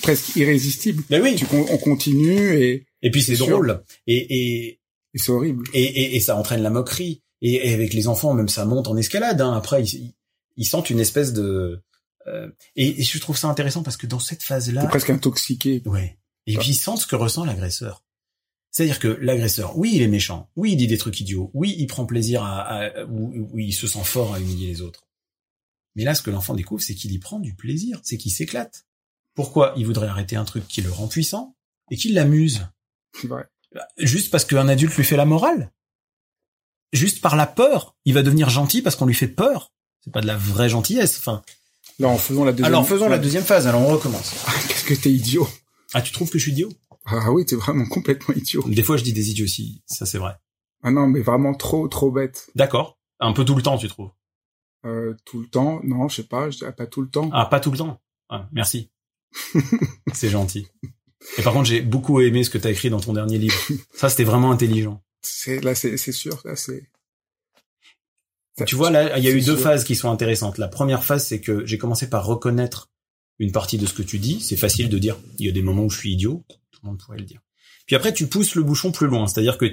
[0.02, 1.02] presque irrésistible.
[1.10, 1.34] Ben oui.
[1.36, 3.82] Tu, on continue et, Et puis c'est drôle.
[4.06, 4.66] Et, et,
[5.14, 5.64] et c'est horrible.
[5.74, 7.22] et, et, et ça entraîne la moquerie.
[7.42, 9.40] Et, et avec les enfants, même ça monte en escalade.
[9.40, 9.52] Hein.
[9.54, 10.14] Après, ils-
[10.58, 11.80] ils sentent une espèce de.
[12.26, 15.82] Euh, et, et je trouve ça intéressant parce que dans cette phase-là, presque intoxiqué.
[15.86, 16.18] ouais.
[16.46, 18.04] Et puis ils sentent ce que ressent l'agresseur.
[18.70, 21.86] C'est-à-dire que l'agresseur, oui, il est méchant, oui, il dit des trucs idiots, oui, il
[21.86, 25.06] prend plaisir à, à ou, ou il se sent fort à humilier les autres.
[25.94, 28.86] Mais là, ce que l'enfant découvre, c'est qu'il y prend du plaisir, c'est qu'il s'éclate.
[29.34, 31.54] Pourquoi il voudrait arrêter un truc qui le rend puissant
[31.90, 32.66] et qui l'amuse?
[33.20, 33.44] C'est vrai.
[33.98, 35.72] Juste parce qu'un adulte lui fait la morale
[36.92, 39.72] Juste par la peur Il va devenir gentil parce qu'on lui fait peur
[40.04, 41.16] C'est pas de la vraie gentillesse.
[41.18, 41.42] Enfin,
[41.98, 42.66] Là, en faisant la deuxième.
[42.66, 43.66] alors faisons la deuxième phase.
[43.66, 44.34] Alors on recommence.
[44.46, 45.48] Ah, Qu'est-ce que t'es idiot.
[45.94, 46.70] Ah, tu trouves que je suis idiot?
[47.06, 48.64] Ah oui, t'es vraiment complètement idiot.
[48.66, 49.82] Des fois, je dis des idiots aussi.
[49.86, 50.34] Ça, c'est vrai.
[50.82, 52.48] Ah non, mais vraiment trop, trop bête.
[52.54, 52.98] D'accord.
[53.20, 54.10] Un peu tout le temps, tu trouves?
[54.84, 55.80] Euh, tout le temps.
[55.84, 57.30] Non, je sais pas, je dirais pas tout le temps.
[57.32, 58.00] Ah, pas tout le temps.
[58.28, 58.90] Ah, merci.
[60.12, 60.66] c'est gentil.
[61.38, 63.54] Et par contre, j'ai beaucoup aimé ce que tu as écrit dans ton dernier livre.
[63.94, 65.02] Ça, c'était vraiment intelligent.
[65.20, 66.90] C'est là, c'est sûr, là, c'est.
[68.66, 70.58] Tu vois, là, il y a eu deux phases qui sont intéressantes.
[70.58, 72.90] La première phase, c'est que j'ai commencé par reconnaître
[73.38, 74.40] une partie de ce que tu dis.
[74.40, 76.44] C'est facile de dire, il y a des moments où je suis idiot.
[76.70, 77.40] Tout le monde pourrait le dire.
[77.86, 79.26] Puis après, tu pousses le bouchon plus loin.
[79.26, 79.64] C'est-à-dire que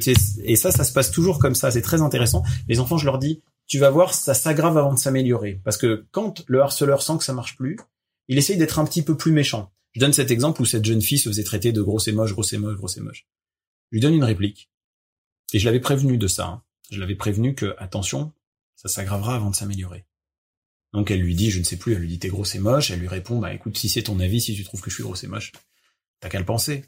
[0.44, 1.72] et ça, ça se passe toujours comme ça.
[1.72, 2.44] C'est très intéressant.
[2.68, 5.62] Les enfants, je leur dis, tu vas voir, ça s'aggrave avant de s'améliorer.
[5.64, 7.78] Parce que quand le harceleur sent que ça marche plus,
[8.28, 9.72] il essaye d'être un petit peu plus méchant.
[9.94, 12.32] Je donne cet exemple où cette jeune fille se faisait traiter de grosse et moche,
[12.34, 13.28] grosse et moche, grosse et moche.
[13.92, 14.70] Je lui donne une réplique.
[15.54, 16.48] Et je l'avais prévenu de ça.
[16.48, 16.64] Hein.
[16.92, 18.32] Je l'avais prévenu que, attention,
[18.80, 20.06] ça s'aggravera avant de s'améliorer.
[20.94, 22.92] Donc elle lui dit, je ne sais plus, elle lui dit t'es grosse et moche,
[22.92, 25.04] elle lui répond, bah écoute, si c'est ton avis, si tu trouves que je suis
[25.04, 25.52] grosse et moche,
[26.22, 26.86] t'as qu'à le penser.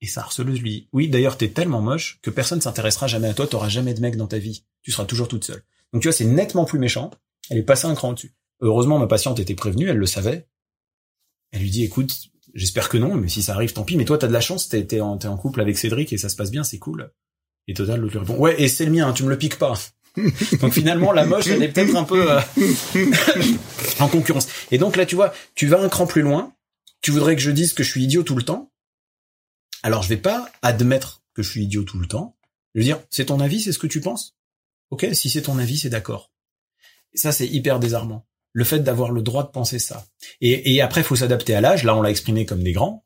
[0.00, 3.34] Et sa harceleuse lui dit, oui, d'ailleurs t'es tellement moche que personne s'intéressera jamais à
[3.34, 5.62] toi, t'auras jamais de mec dans ta vie, tu seras toujours toute seule.
[5.92, 7.12] Donc tu vois, c'est nettement plus méchant,
[7.48, 8.34] elle est passée un cran dessus.
[8.60, 10.48] Heureusement, ma patiente était prévenue, elle le savait.
[11.52, 12.12] Elle lui dit, écoute,
[12.54, 14.68] j'espère que non, mais si ça arrive, tant pis, mais toi t'as de la chance,
[14.68, 17.12] t'es en, en couple avec Cédric et ça se passe bien, c'est cool.
[17.68, 19.74] Et Total lui répond, ouais, et c'est le mien, tu me le piques pas.
[20.60, 22.40] donc finalement, la moche, elle est peut-être un peu euh,
[24.00, 24.48] en concurrence.
[24.70, 26.54] Et donc là, tu vois, tu vas un cran plus loin.
[27.00, 28.72] Tu voudrais que je dise que je suis idiot tout le temps.
[29.82, 32.36] Alors je vais pas admettre que je suis idiot tout le temps.
[32.74, 34.36] Je veux dire, c'est ton avis, c'est ce que tu penses?
[34.90, 36.32] Ok, si c'est ton avis, c'est d'accord.
[37.14, 38.26] Ça, c'est hyper désarmant.
[38.52, 40.06] Le fait d'avoir le droit de penser ça.
[40.40, 41.84] Et, et après, faut s'adapter à l'âge.
[41.84, 43.04] Là, on l'a exprimé comme des grands.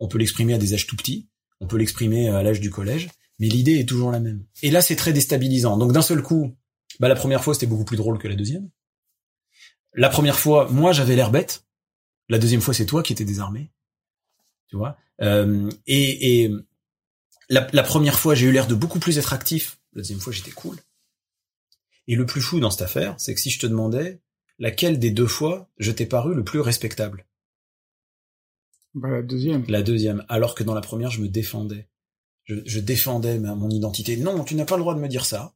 [0.00, 1.28] On peut l'exprimer à des âges tout petits.
[1.60, 3.08] On peut l'exprimer à l'âge du collège
[3.42, 4.46] mais l'idée est toujours la même.
[4.62, 5.76] Et là, c'est très déstabilisant.
[5.76, 6.56] Donc d'un seul coup,
[7.00, 8.70] bah la première fois c'était beaucoup plus drôle que la deuxième.
[9.94, 11.66] La première fois, moi j'avais l'air bête.
[12.28, 13.72] La deuxième fois, c'est toi qui étais désarmé.
[14.68, 14.96] Tu vois?
[15.22, 16.52] Euh, et, et
[17.48, 19.80] la, la, première fois, j'ai eu l'air de beaucoup plus être actif.
[19.92, 20.76] La deuxième fois, j'étais cool.
[22.06, 24.20] Et le plus fou dans cette affaire, c'est que si je te demandais
[24.60, 27.26] laquelle des deux fois je t'ai paru le plus respectable?
[28.94, 29.64] Bah la deuxième.
[29.66, 30.24] La deuxième.
[30.28, 31.88] Alors que dans la première, je me défendais
[32.44, 34.16] je, défendais mon identité.
[34.16, 35.54] Non, tu n'as pas le droit de me dire ça.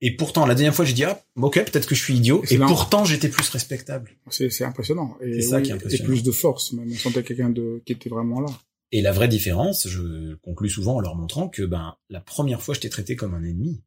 [0.00, 2.42] Et pourtant, la deuxième fois, j'ai dit ah, ok, peut-être que je suis idiot.
[2.50, 4.12] Et, pourtant, j'étais plus respectable.
[4.30, 5.16] C'est impressionnant.
[5.20, 6.04] Et, ça qui est impressionnant.
[6.04, 6.72] Et plus de force.
[6.72, 8.48] Même on sentait quelqu'un de qui était vraiment là.
[8.92, 12.74] Et la vraie différence, je conclus souvent en leur montrant que ben la première fois,
[12.74, 13.82] je t'ai traité comme un ennemi.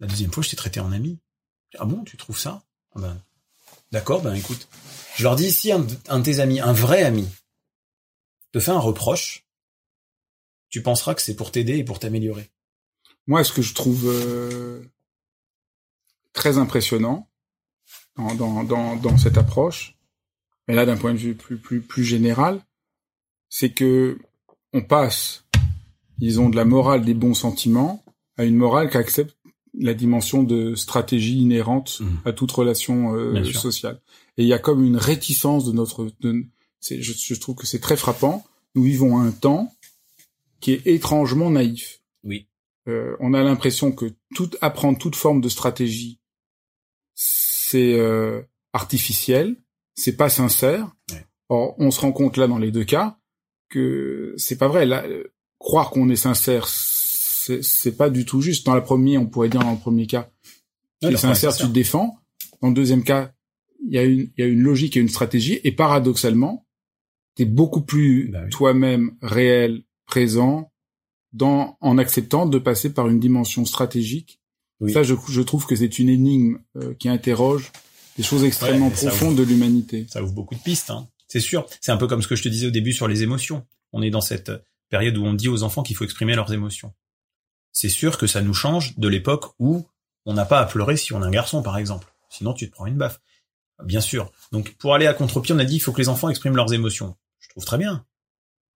[0.00, 1.18] La deuxième fois, je t'ai traité en ami.
[1.78, 2.62] Ah bon, tu trouves ça?
[2.94, 3.20] Ah ben,
[3.92, 4.68] D'accord, ben écoute.
[5.16, 7.26] Je leur dis si un, un de tes amis, un vrai ami,
[8.52, 9.43] te fait un reproche,
[10.74, 12.50] tu penseras que c'est pour t'aider et pour t'améliorer.
[13.28, 14.82] Moi, ce que je trouve euh,
[16.32, 17.30] très impressionnant
[18.16, 19.96] dans, dans, dans, cette approche,
[20.66, 22.60] mais là d'un point de vue plus, plus, plus général,
[23.48, 24.18] c'est que
[24.72, 25.44] on passe,
[26.18, 28.04] disons, de la morale des bons sentiments
[28.36, 29.36] à une morale qui accepte
[29.78, 32.28] la dimension de stratégie inhérente mmh.
[32.28, 34.00] à toute relation euh, sociale.
[34.38, 36.10] Et il y a comme une réticence de notre...
[36.20, 36.44] De,
[36.80, 38.44] je, je trouve que c'est très frappant.
[38.74, 39.72] Nous vivons un temps
[40.64, 42.00] qui est étrangement naïf.
[42.22, 42.48] Oui.
[42.88, 46.20] Euh, on a l'impression que tout apprendre toute forme de stratégie,
[47.14, 48.40] c'est euh,
[48.72, 49.56] artificiel,
[49.94, 50.90] c'est pas sincère.
[51.50, 53.18] Or, on se rend compte là dans les deux cas
[53.68, 54.86] que c'est pas vrai.
[54.86, 55.04] Là,
[55.58, 58.64] croire qu'on est sincère, c'est pas du tout juste.
[58.64, 60.30] Dans la première, on pourrait dire dans le premier cas,
[61.02, 62.16] tu es sincère, tu te défends.
[62.62, 63.34] Dans le deuxième cas,
[63.86, 65.60] il y a une, y a une logique et une stratégie.
[65.62, 66.66] Et paradoxalement,
[67.36, 70.70] tu es beaucoup plus bah toi-même réel, présent
[71.32, 74.40] dans en acceptant de passer par une dimension stratégique.
[74.92, 77.72] Ça, je, je trouve que c'est une énigme euh, qui interroge
[78.16, 80.06] des choses extrêmement profondes de l'humanité.
[80.08, 81.08] Ça ouvre beaucoup de pistes, hein.
[81.26, 81.66] c'est sûr.
[81.80, 83.66] C'est un peu comme ce que je te disais au début sur les émotions.
[83.92, 84.52] On est dans cette
[84.88, 86.92] période où on dit aux enfants qu'il faut exprimer leurs émotions.
[87.72, 89.84] C'est sûr que ça nous change de l'époque où
[90.26, 92.14] on n'a pas à pleurer si on a un garçon, par exemple.
[92.30, 93.20] Sinon, tu te prends une baffe.
[93.82, 94.30] Bien sûr.
[94.52, 96.72] Donc, pour aller à contre-pied, on a dit il faut que les enfants expriment leurs
[96.72, 97.16] émotions.
[97.40, 98.06] Je trouve très bien.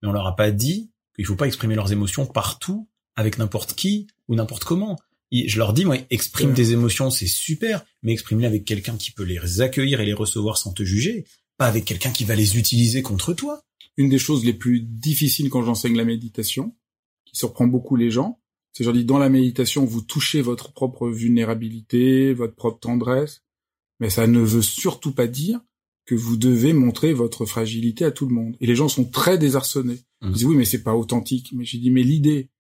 [0.03, 3.75] Mais on leur a pas dit il faut pas exprimer leurs émotions partout, avec n'importe
[3.75, 4.99] qui ou n'importe comment.
[5.33, 9.25] je leur dis, moi, exprime tes émotions, c'est super, mais exprime-les avec quelqu'un qui peut
[9.25, 13.03] les accueillir et les recevoir sans te juger, pas avec quelqu'un qui va les utiliser
[13.03, 13.63] contre toi.
[13.97, 16.75] Une des choses les plus difficiles quand j'enseigne la méditation,
[17.25, 18.39] qui surprend beaucoup les gens,
[18.73, 23.43] c'est je dis, dans la méditation, vous touchez votre propre vulnérabilité, votre propre tendresse,
[23.99, 25.61] mais ça ne veut surtout pas dire
[26.05, 28.57] que vous devez montrer votre fragilité à tout le monde.
[28.61, 29.99] Et les gens sont très désarçonnés.
[30.23, 30.33] Ils mmh.
[30.33, 31.51] disent oui, mais c'est pas authentique.
[31.53, 32.51] Mais j'ai dit mais l'idée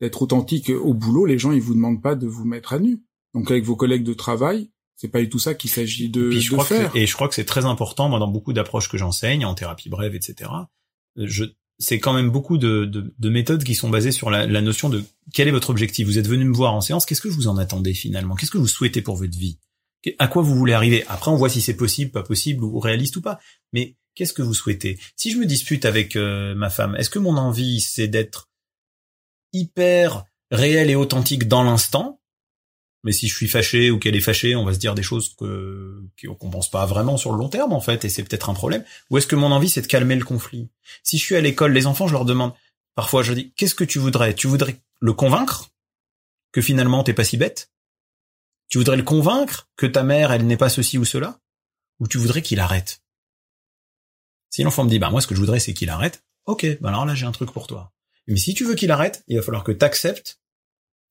[0.00, 3.02] d'être authentique au boulot, les gens ils vous demandent pas de vous mettre à nu.
[3.34, 6.50] Donc avec vos collègues de travail, c'est pas du tout ça qu'il s'agit de, je
[6.50, 6.94] crois faire.
[6.96, 9.90] et je crois que c'est très important, moi, dans beaucoup d'approches que j'enseigne, en thérapie
[9.90, 10.50] brève, etc.
[11.16, 11.44] Je,
[11.78, 15.04] c'est quand même beaucoup de, de, méthodes qui sont basées sur la, la, notion de
[15.34, 16.06] quel est votre objectif.
[16.06, 18.34] Vous êtes venu me voir en séance, qu'est-ce que vous en attendez finalement?
[18.34, 19.58] Qu'est-ce que vous souhaitez pour votre vie?
[20.18, 21.04] À quoi vous voulez arriver?
[21.08, 23.38] Après, on voit si c'est possible, pas possible, ou réaliste ou pas.
[23.72, 24.98] Mais Qu'est-ce que vous souhaitez?
[25.14, 28.48] Si je me dispute avec euh, ma femme, est-ce que mon envie c'est d'être
[29.52, 32.18] hyper réel et authentique dans l'instant?
[33.04, 35.36] Mais si je suis fâché ou qu'elle est fâchée, on va se dire des choses
[35.36, 36.02] que
[36.38, 38.84] qu'on pense pas vraiment sur le long terme en fait, et c'est peut-être un problème.
[39.10, 40.70] Ou est-ce que mon envie c'est de calmer le conflit?
[41.02, 42.54] Si je suis à l'école, les enfants, je leur demande
[42.94, 44.34] parfois, je dis, qu'est-ce que tu voudrais?
[44.34, 45.68] Tu voudrais le convaincre
[46.52, 47.70] que finalement t'es pas si bête?
[48.70, 51.38] Tu voudrais le convaincre que ta mère elle n'est pas ceci ou cela?
[52.00, 53.02] Ou tu voudrais qu'il arrête?
[54.56, 56.88] Si l'enfant me dit, bah moi ce que je voudrais c'est qu'il arrête, ok, bah
[56.88, 57.92] alors là j'ai un truc pour toi.
[58.26, 60.40] Mais si tu veux qu'il arrête, il va falloir que tu acceptes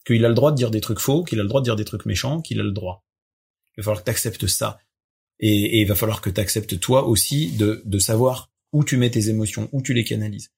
[0.04, 1.76] qu'il a le droit de dire des trucs faux, qu'il a le droit de dire
[1.76, 3.06] des trucs méchants, qu'il a le droit.
[3.78, 4.80] Il va falloir que tu acceptes ça.
[5.40, 9.12] Et, il va falloir que tu acceptes toi aussi de, de savoir où tu mets
[9.12, 10.50] tes émotions, où tu les canalises.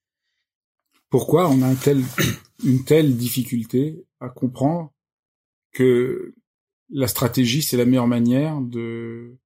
[1.09, 2.01] Pourquoi on a un tel,
[2.63, 4.93] une telle difficulté à comprendre
[5.73, 6.35] que
[6.89, 9.37] la stratégie, c'est la meilleure manière de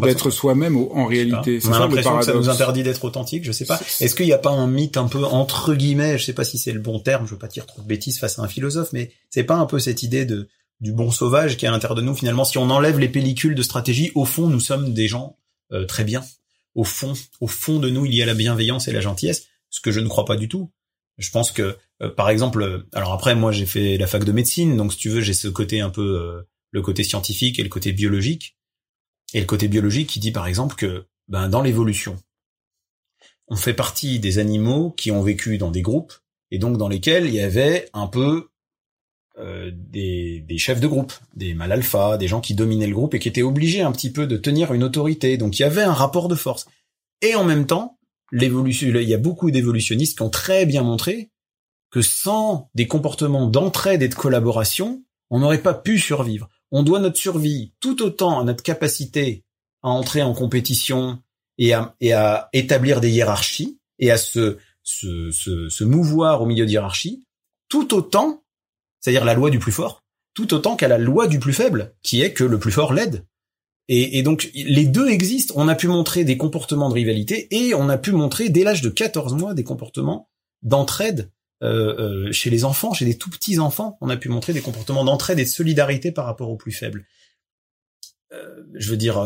[0.00, 1.60] d'être soi-même en réalité.
[1.66, 3.44] On a l'impression que ça nous interdit d'être authentique.
[3.44, 3.80] Je sais pas.
[4.00, 6.58] Est-ce qu'il n'y a pas un mythe un peu entre guillemets Je sais pas si
[6.58, 7.26] c'est le bon terme.
[7.26, 9.66] Je veux pas dire trop de bêtises face à un philosophe, mais c'est pas un
[9.66, 10.48] peu cette idée de
[10.80, 12.44] du bon sauvage qui est à l'intérieur de nous finalement.
[12.44, 15.38] Si on enlève les pellicules de stratégie, au fond, nous sommes des gens
[15.72, 16.24] euh, très bien.
[16.74, 19.80] Au fond, au fond de nous, il y a la bienveillance et la gentillesse, ce
[19.80, 20.70] que je ne crois pas du tout.
[21.18, 24.32] Je pense que, euh, par exemple, euh, alors après, moi, j'ai fait la fac de
[24.32, 27.70] médecine, donc si tu veux, j'ai ce côté un peu le côté scientifique et le
[27.70, 28.56] côté biologique
[29.34, 32.16] et le côté biologique qui dit par exemple que ben, dans l'évolution,
[33.48, 36.14] on fait partie des animaux qui ont vécu dans des groupes
[36.50, 38.48] et donc dans lesquels il y avait un peu
[39.38, 43.14] euh, des, des, chefs de groupe, des mâles alpha, des gens qui dominaient le groupe
[43.14, 45.36] et qui étaient obligés un petit peu de tenir une autorité.
[45.36, 46.66] Donc il y avait un rapport de force.
[47.20, 47.98] Et en même temps,
[48.32, 51.30] l'évolution, il y a beaucoup d'évolutionnistes qui ont très bien montré
[51.90, 57.00] que sans des comportements d'entraide et de collaboration, on n'aurait pas pu survivre on doit
[57.00, 59.44] notre survie tout autant à notre capacité
[59.82, 61.22] à entrer en compétition
[61.58, 64.58] et à, établir des hiérarchies et à se,
[65.82, 67.24] mouvoir au milieu d'hiérarchies,
[67.68, 68.42] tout autant,
[69.00, 70.02] c'est-à-dire la loi du plus fort,
[70.34, 73.24] tout autant qu'à la loi du plus faible, qui est que le plus fort l'aide.
[73.88, 75.54] Et, donc les deux existent.
[75.56, 78.82] On a pu montrer des comportements de rivalité et on a pu montrer dès l'âge
[78.82, 80.28] de 14 mois des comportements
[80.62, 81.30] d'entraide
[81.62, 84.60] euh, euh, chez les enfants, chez des tout petits enfants, on a pu montrer des
[84.60, 87.06] comportements d'entraide et de solidarité par rapport aux plus faibles.
[88.32, 89.22] Euh, je veux dire.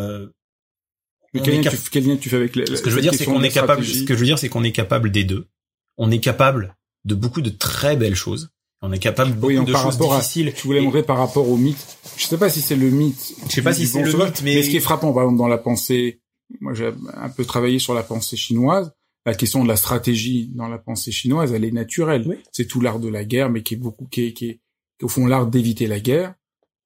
[1.35, 3.43] Mais quel, lien tu, tu, fais avec les, Ce que je veux dire, c'est qu'on
[3.43, 3.85] est capable.
[3.85, 5.49] Ce que je veux dire, c'est qu'on est capable des deux.
[5.97, 8.51] On est capable de beaucoup de très belles choses.
[8.83, 10.53] On est capable de beaucoup de choses difficiles.
[10.55, 11.99] tu voulais montrer par rapport au mythe.
[12.17, 13.35] Je sais pas si c'est le mythe.
[13.49, 14.55] Je sais pas si c'est le mythe, mais...
[14.55, 16.21] mais ce qui est frappant, par exemple, dans la pensée,
[16.61, 18.93] moi j'ai un peu travaillé sur la pensée chinoise
[19.27, 22.39] la question de la stratégie dans la pensée chinoise, elle est naturelle.
[22.53, 24.61] C'est tout l'art de la guerre, mais qui est beaucoup, qui est, qui est,
[25.03, 26.35] au fond l'art d'éviter la guerre.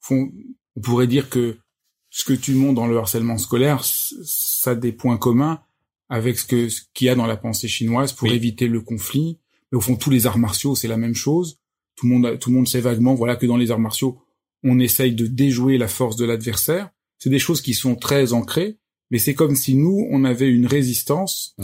[0.00, 0.32] Fond,
[0.76, 1.58] on pourrait dire que
[2.10, 5.60] ce que tu montres dans le harcèlement scolaire, ça a des points communs
[6.08, 9.38] avec ce que ce qu'il y a dans la pensée chinoise pour éviter le conflit.
[9.70, 11.58] Mais au fond, tous les arts martiaux, c'est la même chose.
[11.96, 14.20] Tout le monde, tout le monde sait vaguement, voilà, que dans les arts martiaux,
[14.62, 16.90] on essaye de déjouer la force de l'adversaire.
[17.18, 18.78] C'est des choses qui sont très ancrées,
[19.10, 21.54] mais c'est comme si nous, on avait une résistance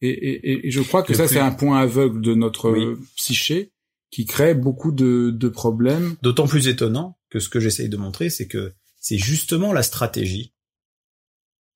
[0.00, 3.72] et, et, et je crois que ça, c'est un point aveugle de notre psyché
[4.10, 6.16] qui crée beaucoup de, de problèmes.
[6.22, 10.54] D'autant plus étonnant que ce que j'essaye de montrer, c'est que c'est justement la stratégie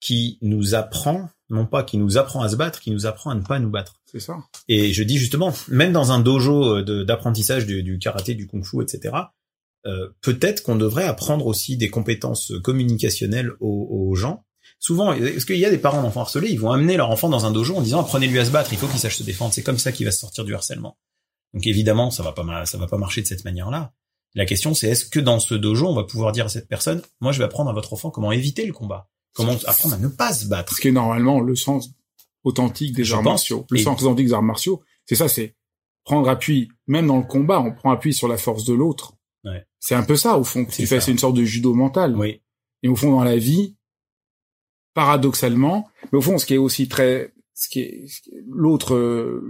[0.00, 3.34] qui nous apprend, non pas qui nous apprend à se battre, qui nous apprend à
[3.34, 4.00] ne pas nous battre.
[4.06, 4.38] C'est ça.
[4.68, 8.82] Et je dis justement, même dans un dojo euh, d'apprentissage du, du, karaté, du kung-fu,
[8.82, 9.14] etc.,
[9.84, 14.44] euh, peut-être qu'on devrait apprendre aussi des compétences communicationnelles aux, aux gens
[14.82, 17.46] souvent, est-ce qu'il y a des parents d'enfants harcelés, ils vont amener leur enfant dans
[17.46, 19.54] un dojo en disant apprenez-lui à se battre, il faut qu'il sache se défendre.
[19.54, 20.98] C'est comme ça qu'il va se sortir du harcèlement.
[21.54, 23.92] Donc évidemment, ça va pas ça va pas marcher de cette manière-là.
[24.34, 27.00] La question c'est est-ce que dans ce dojo, on va pouvoir dire à cette personne,
[27.20, 30.08] moi je vais apprendre à votre enfant comment éviter le combat, comment apprendre à ne
[30.08, 30.74] pas se battre.
[30.74, 31.90] Ce qui est normalement le sens
[32.42, 33.66] authentique des arts martiaux.
[33.70, 35.54] Le sens authentique des arts martiaux, c'est ça, c'est
[36.04, 39.14] prendre appui, même dans le combat, on prend appui sur la force de l'autre.
[39.44, 39.64] Ouais.
[39.78, 42.16] C'est un peu ça au fond c'est une sorte de judo mental.
[42.16, 42.40] Oui.
[42.82, 43.76] Et au fond, dans la vie,
[44.94, 48.06] paradoxalement, mais au fond, ce qui est aussi très, ce qui est,
[48.46, 48.96] l'autre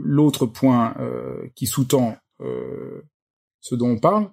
[0.05, 3.03] l'autre point euh, qui sous-tend euh,
[3.61, 4.30] ce dont on parle,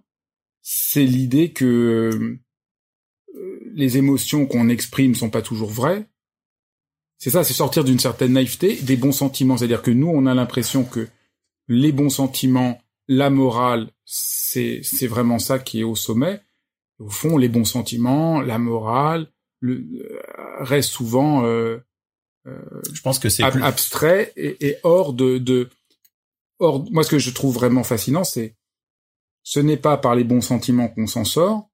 [0.62, 2.10] c'est l'idée que
[3.36, 6.08] euh, les émotions qu'on exprime sont pas toujours vraies.
[7.18, 9.58] C'est ça, c'est sortir d'une certaine naïveté, des bons sentiments.
[9.58, 11.08] C'est-à-dire que nous, on a l'impression que
[11.68, 16.40] les bons sentiments, la morale, c'est c'est vraiment ça qui est au sommet.
[16.98, 19.86] Au fond, les bons sentiments, la morale, le,
[20.60, 21.80] reste souvent euh,
[22.48, 25.70] euh, je pense que c'est abstrait et, et, hors de, de
[26.60, 28.56] hors moi ce que je trouve vraiment fascinant c'est
[29.44, 31.70] ce n'est pas par les bons sentiments qu'on s'en sort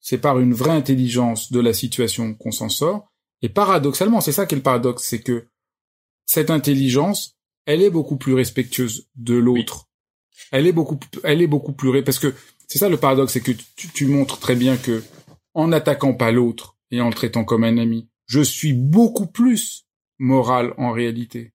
[0.00, 3.10] c'est par une vraie intelligence de la situation qu'on s'en sort
[3.40, 5.46] et paradoxalement c'est ça qui est le paradoxe c'est que
[6.32, 9.88] cette intelligence, elle est beaucoup plus respectueuse de l'autre.
[10.50, 12.34] Elle est beaucoup, elle est beaucoup plus parce que
[12.66, 15.04] c'est ça le paradoxe, c'est que tu, tu, montres très bien que
[15.52, 19.86] en n'attaquant pas l'autre et en le traitant comme un ami, je suis beaucoup plus
[20.18, 21.52] moral en réalité.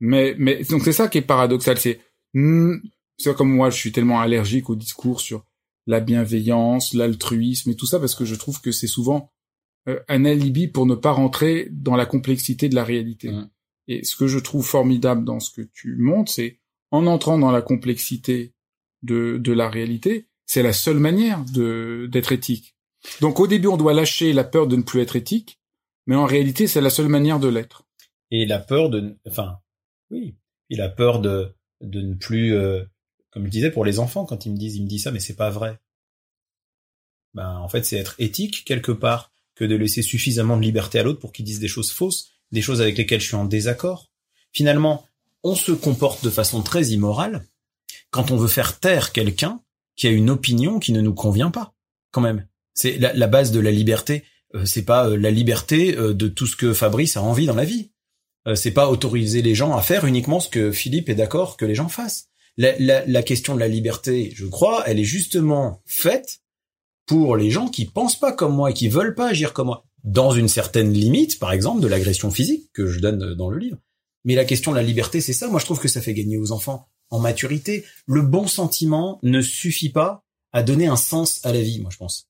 [0.00, 2.00] Mais, mais donc c'est ça qui est paradoxal, c'est
[2.34, 2.74] hmm,
[3.16, 5.46] c'est comme moi, je suis tellement allergique au discours sur
[5.86, 9.30] la bienveillance, l'altruisme et tout ça parce que je trouve que c'est souvent
[9.88, 13.30] euh, un alibi pour ne pas rentrer dans la complexité de la réalité.
[13.30, 13.50] Mmh.
[13.86, 16.58] Et ce que je trouve formidable dans ce que tu montres, c'est
[16.90, 18.54] en entrant dans la complexité
[19.02, 22.73] de, de la réalité, c'est la seule manière de d'être éthique.
[23.20, 25.58] Donc au début, on doit lâcher la peur de ne plus être éthique,
[26.06, 27.84] mais en réalité, c'est la seule manière de l'être.
[28.30, 29.58] Et la peur de, enfin,
[30.10, 30.36] oui,
[30.70, 32.82] et la peur de de ne plus, euh,
[33.30, 35.20] comme je disais pour les enfants, quand ils me disent, ils me disent ça, mais
[35.20, 35.78] c'est pas vrai.
[37.34, 41.02] Ben en fait, c'est être éthique quelque part que de laisser suffisamment de liberté à
[41.02, 44.10] l'autre pour qu'il dise des choses fausses, des choses avec lesquelles je suis en désaccord.
[44.52, 45.06] Finalement,
[45.42, 47.44] on se comporte de façon très immorale
[48.10, 49.60] quand on veut faire taire quelqu'un
[49.96, 51.74] qui a une opinion qui ne nous convient pas.
[52.12, 54.24] Quand même, c'est la, base de la liberté.
[54.54, 57.54] Euh, c'est pas euh, la liberté euh, de tout ce que Fabrice a envie dans
[57.54, 57.90] la vie.
[58.56, 61.74] c'est pas autoriser les gens à faire uniquement ce que Philippe est d'accord que les
[61.74, 62.28] gens fassent.
[62.58, 66.40] La, la, question de la liberté, je crois, elle est justement faite
[67.06, 69.86] pour les gens qui pensent pas comme moi et qui veulent pas agir comme moi,
[70.04, 73.78] dans une certaine limite, par exemple, de l'agression physique que je donne dans le livre.
[74.24, 75.48] Mais la question de la liberté, c'est ça.
[75.48, 77.84] Moi, je trouve que ça fait gagner aux enfants en maturité.
[78.06, 81.96] Le bon sentiment ne suffit pas à donner un sens à la vie, moi, je
[81.96, 82.28] pense.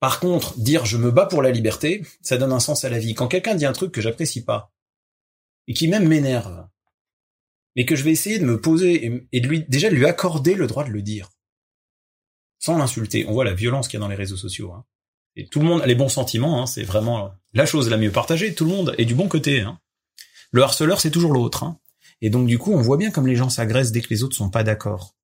[0.00, 2.98] Par contre, dire je me bats pour la liberté, ça donne un sens à la
[2.98, 3.14] vie.
[3.14, 4.72] Quand quelqu'un dit un truc que j'apprécie pas,
[5.68, 6.66] et qui même m'énerve,
[7.74, 10.54] mais que je vais essayer de me poser et, de lui, déjà de lui accorder
[10.54, 11.30] le droit de le dire
[12.58, 13.26] sans l'insulter.
[13.28, 14.72] On voit la violence qu'il y a dans les réseaux sociaux.
[14.72, 14.84] Hein.
[15.36, 18.10] Et tout le monde a les bons sentiments, hein, c'est vraiment la chose la mieux
[18.10, 18.54] partagée.
[18.54, 19.60] Tout le monde est du bon côté.
[19.60, 19.78] Hein.
[20.50, 21.64] Le harceleur, c'est toujours l'autre.
[21.64, 21.78] Hein.
[22.22, 24.36] Et donc du coup, on voit bien comme les gens s'agressent dès que les autres
[24.36, 25.14] sont pas d'accord.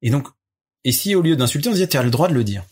[0.00, 0.28] Et donc,
[0.84, 2.64] et si au lieu d'insulter, on dit tu le droit de le dire.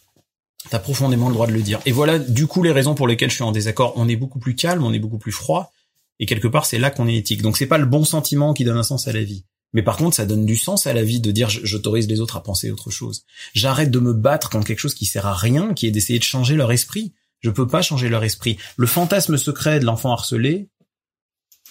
[0.70, 1.80] T'as profondément le droit de le dire.
[1.86, 3.92] Et voilà, du coup, les raisons pour lesquelles je suis en désaccord.
[3.96, 5.72] On est beaucoup plus calme, on est beaucoup plus froid,
[6.18, 7.42] et quelque part, c'est là qu'on est éthique.
[7.42, 9.44] Donc c'est pas le bon sentiment qui donne un sens à la vie.
[9.72, 12.36] Mais par contre, ça donne du sens à la vie de dire j'autorise les autres
[12.36, 13.24] à penser autre chose.
[13.54, 16.24] J'arrête de me battre contre quelque chose qui sert à rien, qui est d'essayer de
[16.24, 17.12] changer leur esprit.
[17.40, 18.58] Je peux pas changer leur esprit.
[18.76, 20.68] Le fantasme secret de l'enfant harcelé,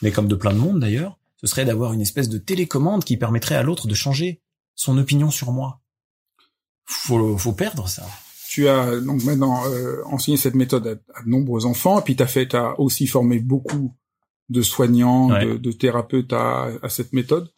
[0.01, 3.17] mais comme de plein de monde d'ailleurs, ce serait d'avoir une espèce de télécommande qui
[3.17, 4.41] permettrait à l'autre de changer
[4.75, 5.81] son opinion sur moi.
[6.85, 8.07] Faut, faut perdre ça.
[8.49, 12.27] Tu as donc maintenant euh, enseigné cette méthode à, de nombreux enfants, et puis t'as
[12.27, 13.93] fait, t'as aussi formé beaucoup
[14.49, 17.49] de soignants, de, thérapeutes à, à cette méthode.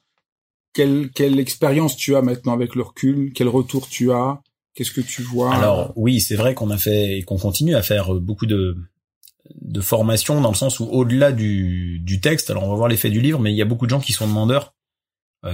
[0.73, 3.31] Quelle, quelle expérience tu as maintenant avec le recul?
[3.33, 4.41] Quel retour tu as?
[4.73, 5.53] Qu'est-ce que tu vois?
[5.53, 8.77] Alors oui, c'est vrai qu'on a fait et qu'on continue à faire beaucoup de
[9.61, 13.09] de formation dans le sens où au-delà du, du texte, alors on va voir l'effet
[13.09, 14.78] du livre, mais il y a beaucoup de gens qui sont demandeurs euh,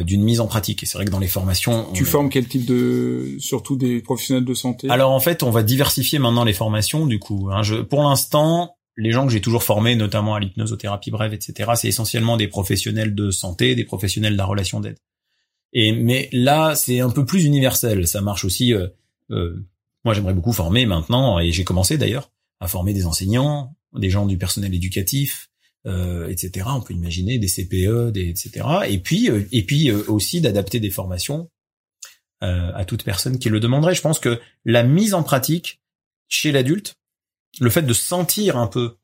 [0.02, 0.82] d'une mise en pratique.
[0.82, 4.46] Et c'est vrai que dans les formations, tu formes quel type de, surtout des professionnels
[4.46, 4.90] de santé?
[4.90, 7.06] Alors en fait, on va diversifier maintenant les formations.
[7.06, 11.12] Du coup, hein, je, pour l'instant, les gens que j'ai toujours formés, notamment à l'hypnosothérapie
[11.12, 14.98] brève, etc., c'est essentiellement des professionnels de santé, des professionnels de la relation d'aide.
[15.74, 18.08] Et mais là, c'est un peu plus universel.
[18.08, 18.74] Ça marche aussi.
[18.74, 18.88] Euh,
[19.32, 19.68] euh,
[20.06, 24.26] moi, j'aimerais beaucoup former maintenant, et j'ai commencé d'ailleurs à former des enseignants, des gens
[24.26, 25.50] du personnel éducatif,
[25.86, 26.68] euh, etc.
[26.70, 28.66] On peut imaginer des CPE, des etc.
[28.88, 31.50] Et puis euh, et puis euh, aussi d'adapter des formations
[32.42, 33.96] à toute personne qui le demanderait.
[33.96, 35.82] Je pense que la mise en pratique
[36.28, 36.96] chez l'adulte
[37.60, 38.98] le fait de sentir un peu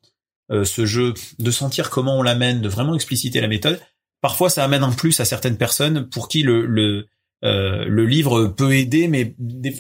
[0.51, 3.79] euh, ce jeu, de sentir comment on l'amène, de vraiment expliciter la méthode,
[4.21, 7.07] parfois ça amène un plus à certaines personnes pour qui le le,
[7.45, 9.33] euh, le livre peut aider, mais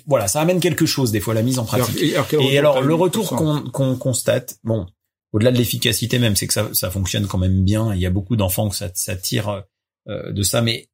[0.07, 2.01] voilà, ça amène quelque chose des fois la mise en pratique.
[2.01, 3.35] et, alors le retour
[3.71, 4.85] qu'on constate, bon,
[5.33, 7.93] au-delà de l'efficacité même, c'est que ça, ça fonctionne quand même bien.
[7.93, 9.63] Il y a beaucoup d'enfants que ça, ça tire
[10.07, 10.89] euh, de ça, mais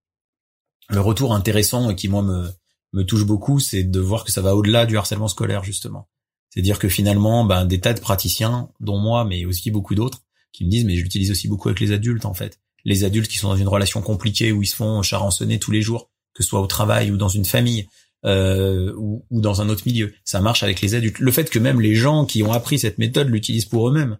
[0.89, 2.49] le retour intéressant qui moi me
[2.93, 6.09] me touche beaucoup, c'est de voir que ça va au-delà du harcèlement scolaire justement.
[6.49, 10.23] C'est-à-dire que finalement, ben, des tas de praticiens, dont moi, mais aussi beaucoup d'autres,
[10.53, 12.59] qui me disent, mais je l'utilise aussi beaucoup avec les adultes, en fait.
[12.85, 15.81] Les adultes qui sont dans une relation compliquée où ils se font charançonner tous les
[15.81, 17.87] jours, que ce soit au travail ou dans une famille,
[18.25, 20.13] euh, ou, ou, dans un autre milieu.
[20.23, 21.19] Ça marche avec les adultes.
[21.19, 24.17] Le fait que même les gens qui ont appris cette méthode l'utilisent pour eux-mêmes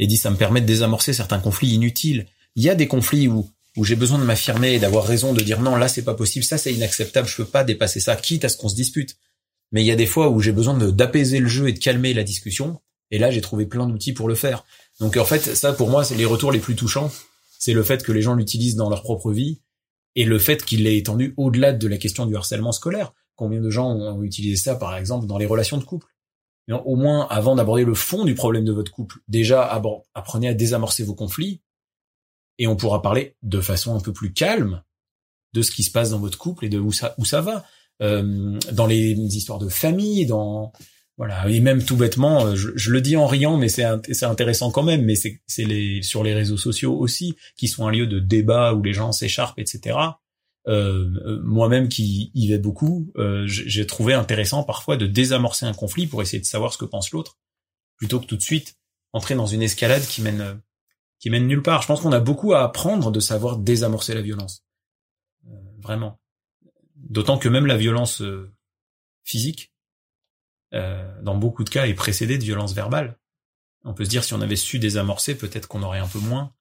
[0.00, 2.26] et disent, ça me permet de désamorcer certains conflits inutiles.
[2.56, 5.40] Il y a des conflits où où j'ai besoin de m'affirmer et d'avoir raison de
[5.42, 8.44] dire non, là c'est pas possible, ça c'est inacceptable, je peux pas dépasser ça, quitte
[8.44, 9.16] à ce qu'on se dispute
[9.72, 12.12] mais il y a des fois où j'ai besoin d'apaiser le jeu et de calmer
[12.12, 12.80] la discussion.
[13.10, 14.64] Et là, j'ai trouvé plein d'outils pour le faire.
[15.00, 17.10] Donc en fait, ça pour moi, c'est les retours les plus touchants.
[17.58, 19.60] C'est le fait que les gens l'utilisent dans leur propre vie
[20.16, 23.12] et le fait qu'il l'ait étendu au-delà de la question du harcèlement scolaire.
[23.36, 26.06] Combien de gens ont utilisé ça, par exemple, dans les relations de couple?
[26.72, 29.68] Au moins, avant d'aborder le fond du problème de votre couple, déjà
[30.14, 31.60] apprenez à désamorcer vos conflits
[32.58, 34.82] et on pourra parler de façon un peu plus calme
[35.52, 37.64] de ce qui se passe dans votre couple et de où ça va
[38.02, 40.72] euh, dans les histoires de famille, dans
[41.18, 44.70] voilà et même tout bêtement, euh, je, le dis en riant, mais c'est c'est intéressant
[44.70, 45.04] quand même.
[45.04, 48.72] Mais c'est c'est les sur les réseaux sociaux aussi qui sont un lieu de débat
[48.72, 49.98] où les gens s'écharpent, etc.
[50.70, 55.72] Euh, euh, moi-même qui y vais beaucoup, euh, j'ai trouvé intéressant parfois de désamorcer un
[55.72, 57.38] conflit pour essayer de savoir ce que pense l'autre,
[57.96, 58.76] plutôt que tout de suite
[59.12, 60.60] entrer dans une escalade qui mène
[61.18, 61.82] qui mène nulle part.
[61.82, 64.64] Je pense qu'on a beaucoup à apprendre de savoir désamorcer la violence,
[65.78, 66.20] vraiment.
[66.94, 68.52] D'autant que même la violence euh,
[69.24, 69.72] physique,
[70.72, 73.18] euh, dans beaucoup de cas, est précédée de violence verbale.
[73.84, 76.54] On peut se dire si on avait su désamorcer, peut-être qu'on aurait un peu moins.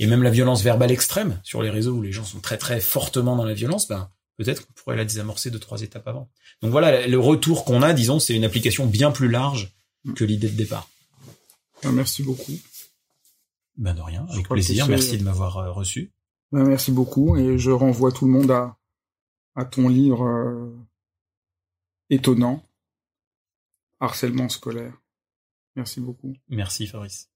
[0.00, 2.58] Euh, et même la violence verbale extrême sur les réseaux où les gens sont très
[2.58, 6.30] très fortement dans la violence, ben peut-être qu'on pourrait la désamorcer de trois étapes avant.
[6.62, 9.74] Donc voilà, le retour qu'on a, disons, c'est une application bien plus large
[10.16, 10.88] que l'idée de départ.
[11.82, 12.58] Ben, merci beaucoup.
[13.76, 14.86] Ben de rien, avec plaisir.
[14.88, 16.12] Merci de m'avoir reçu.
[16.50, 18.76] Ben, merci beaucoup et je renvoie tout le monde à
[19.54, 20.76] à ton livre euh,
[22.10, 22.62] étonnant,
[24.00, 25.00] Harcèlement scolaire.
[25.76, 26.34] Merci beaucoup.
[26.48, 27.31] Merci Fabrice.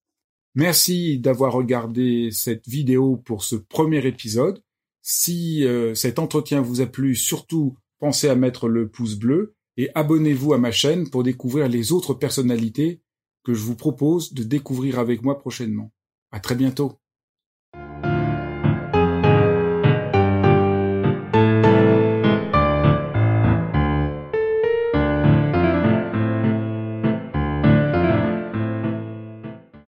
[0.56, 4.62] Merci d'avoir regardé cette vidéo pour ce premier épisode.
[5.02, 9.90] Si euh, cet entretien vous a plu, surtout pensez à mettre le pouce bleu et
[9.94, 13.02] abonnez-vous à ma chaîne pour découvrir les autres personnalités
[13.44, 15.92] que je vous propose de découvrir avec moi prochainement.
[16.32, 16.98] À très bientôt.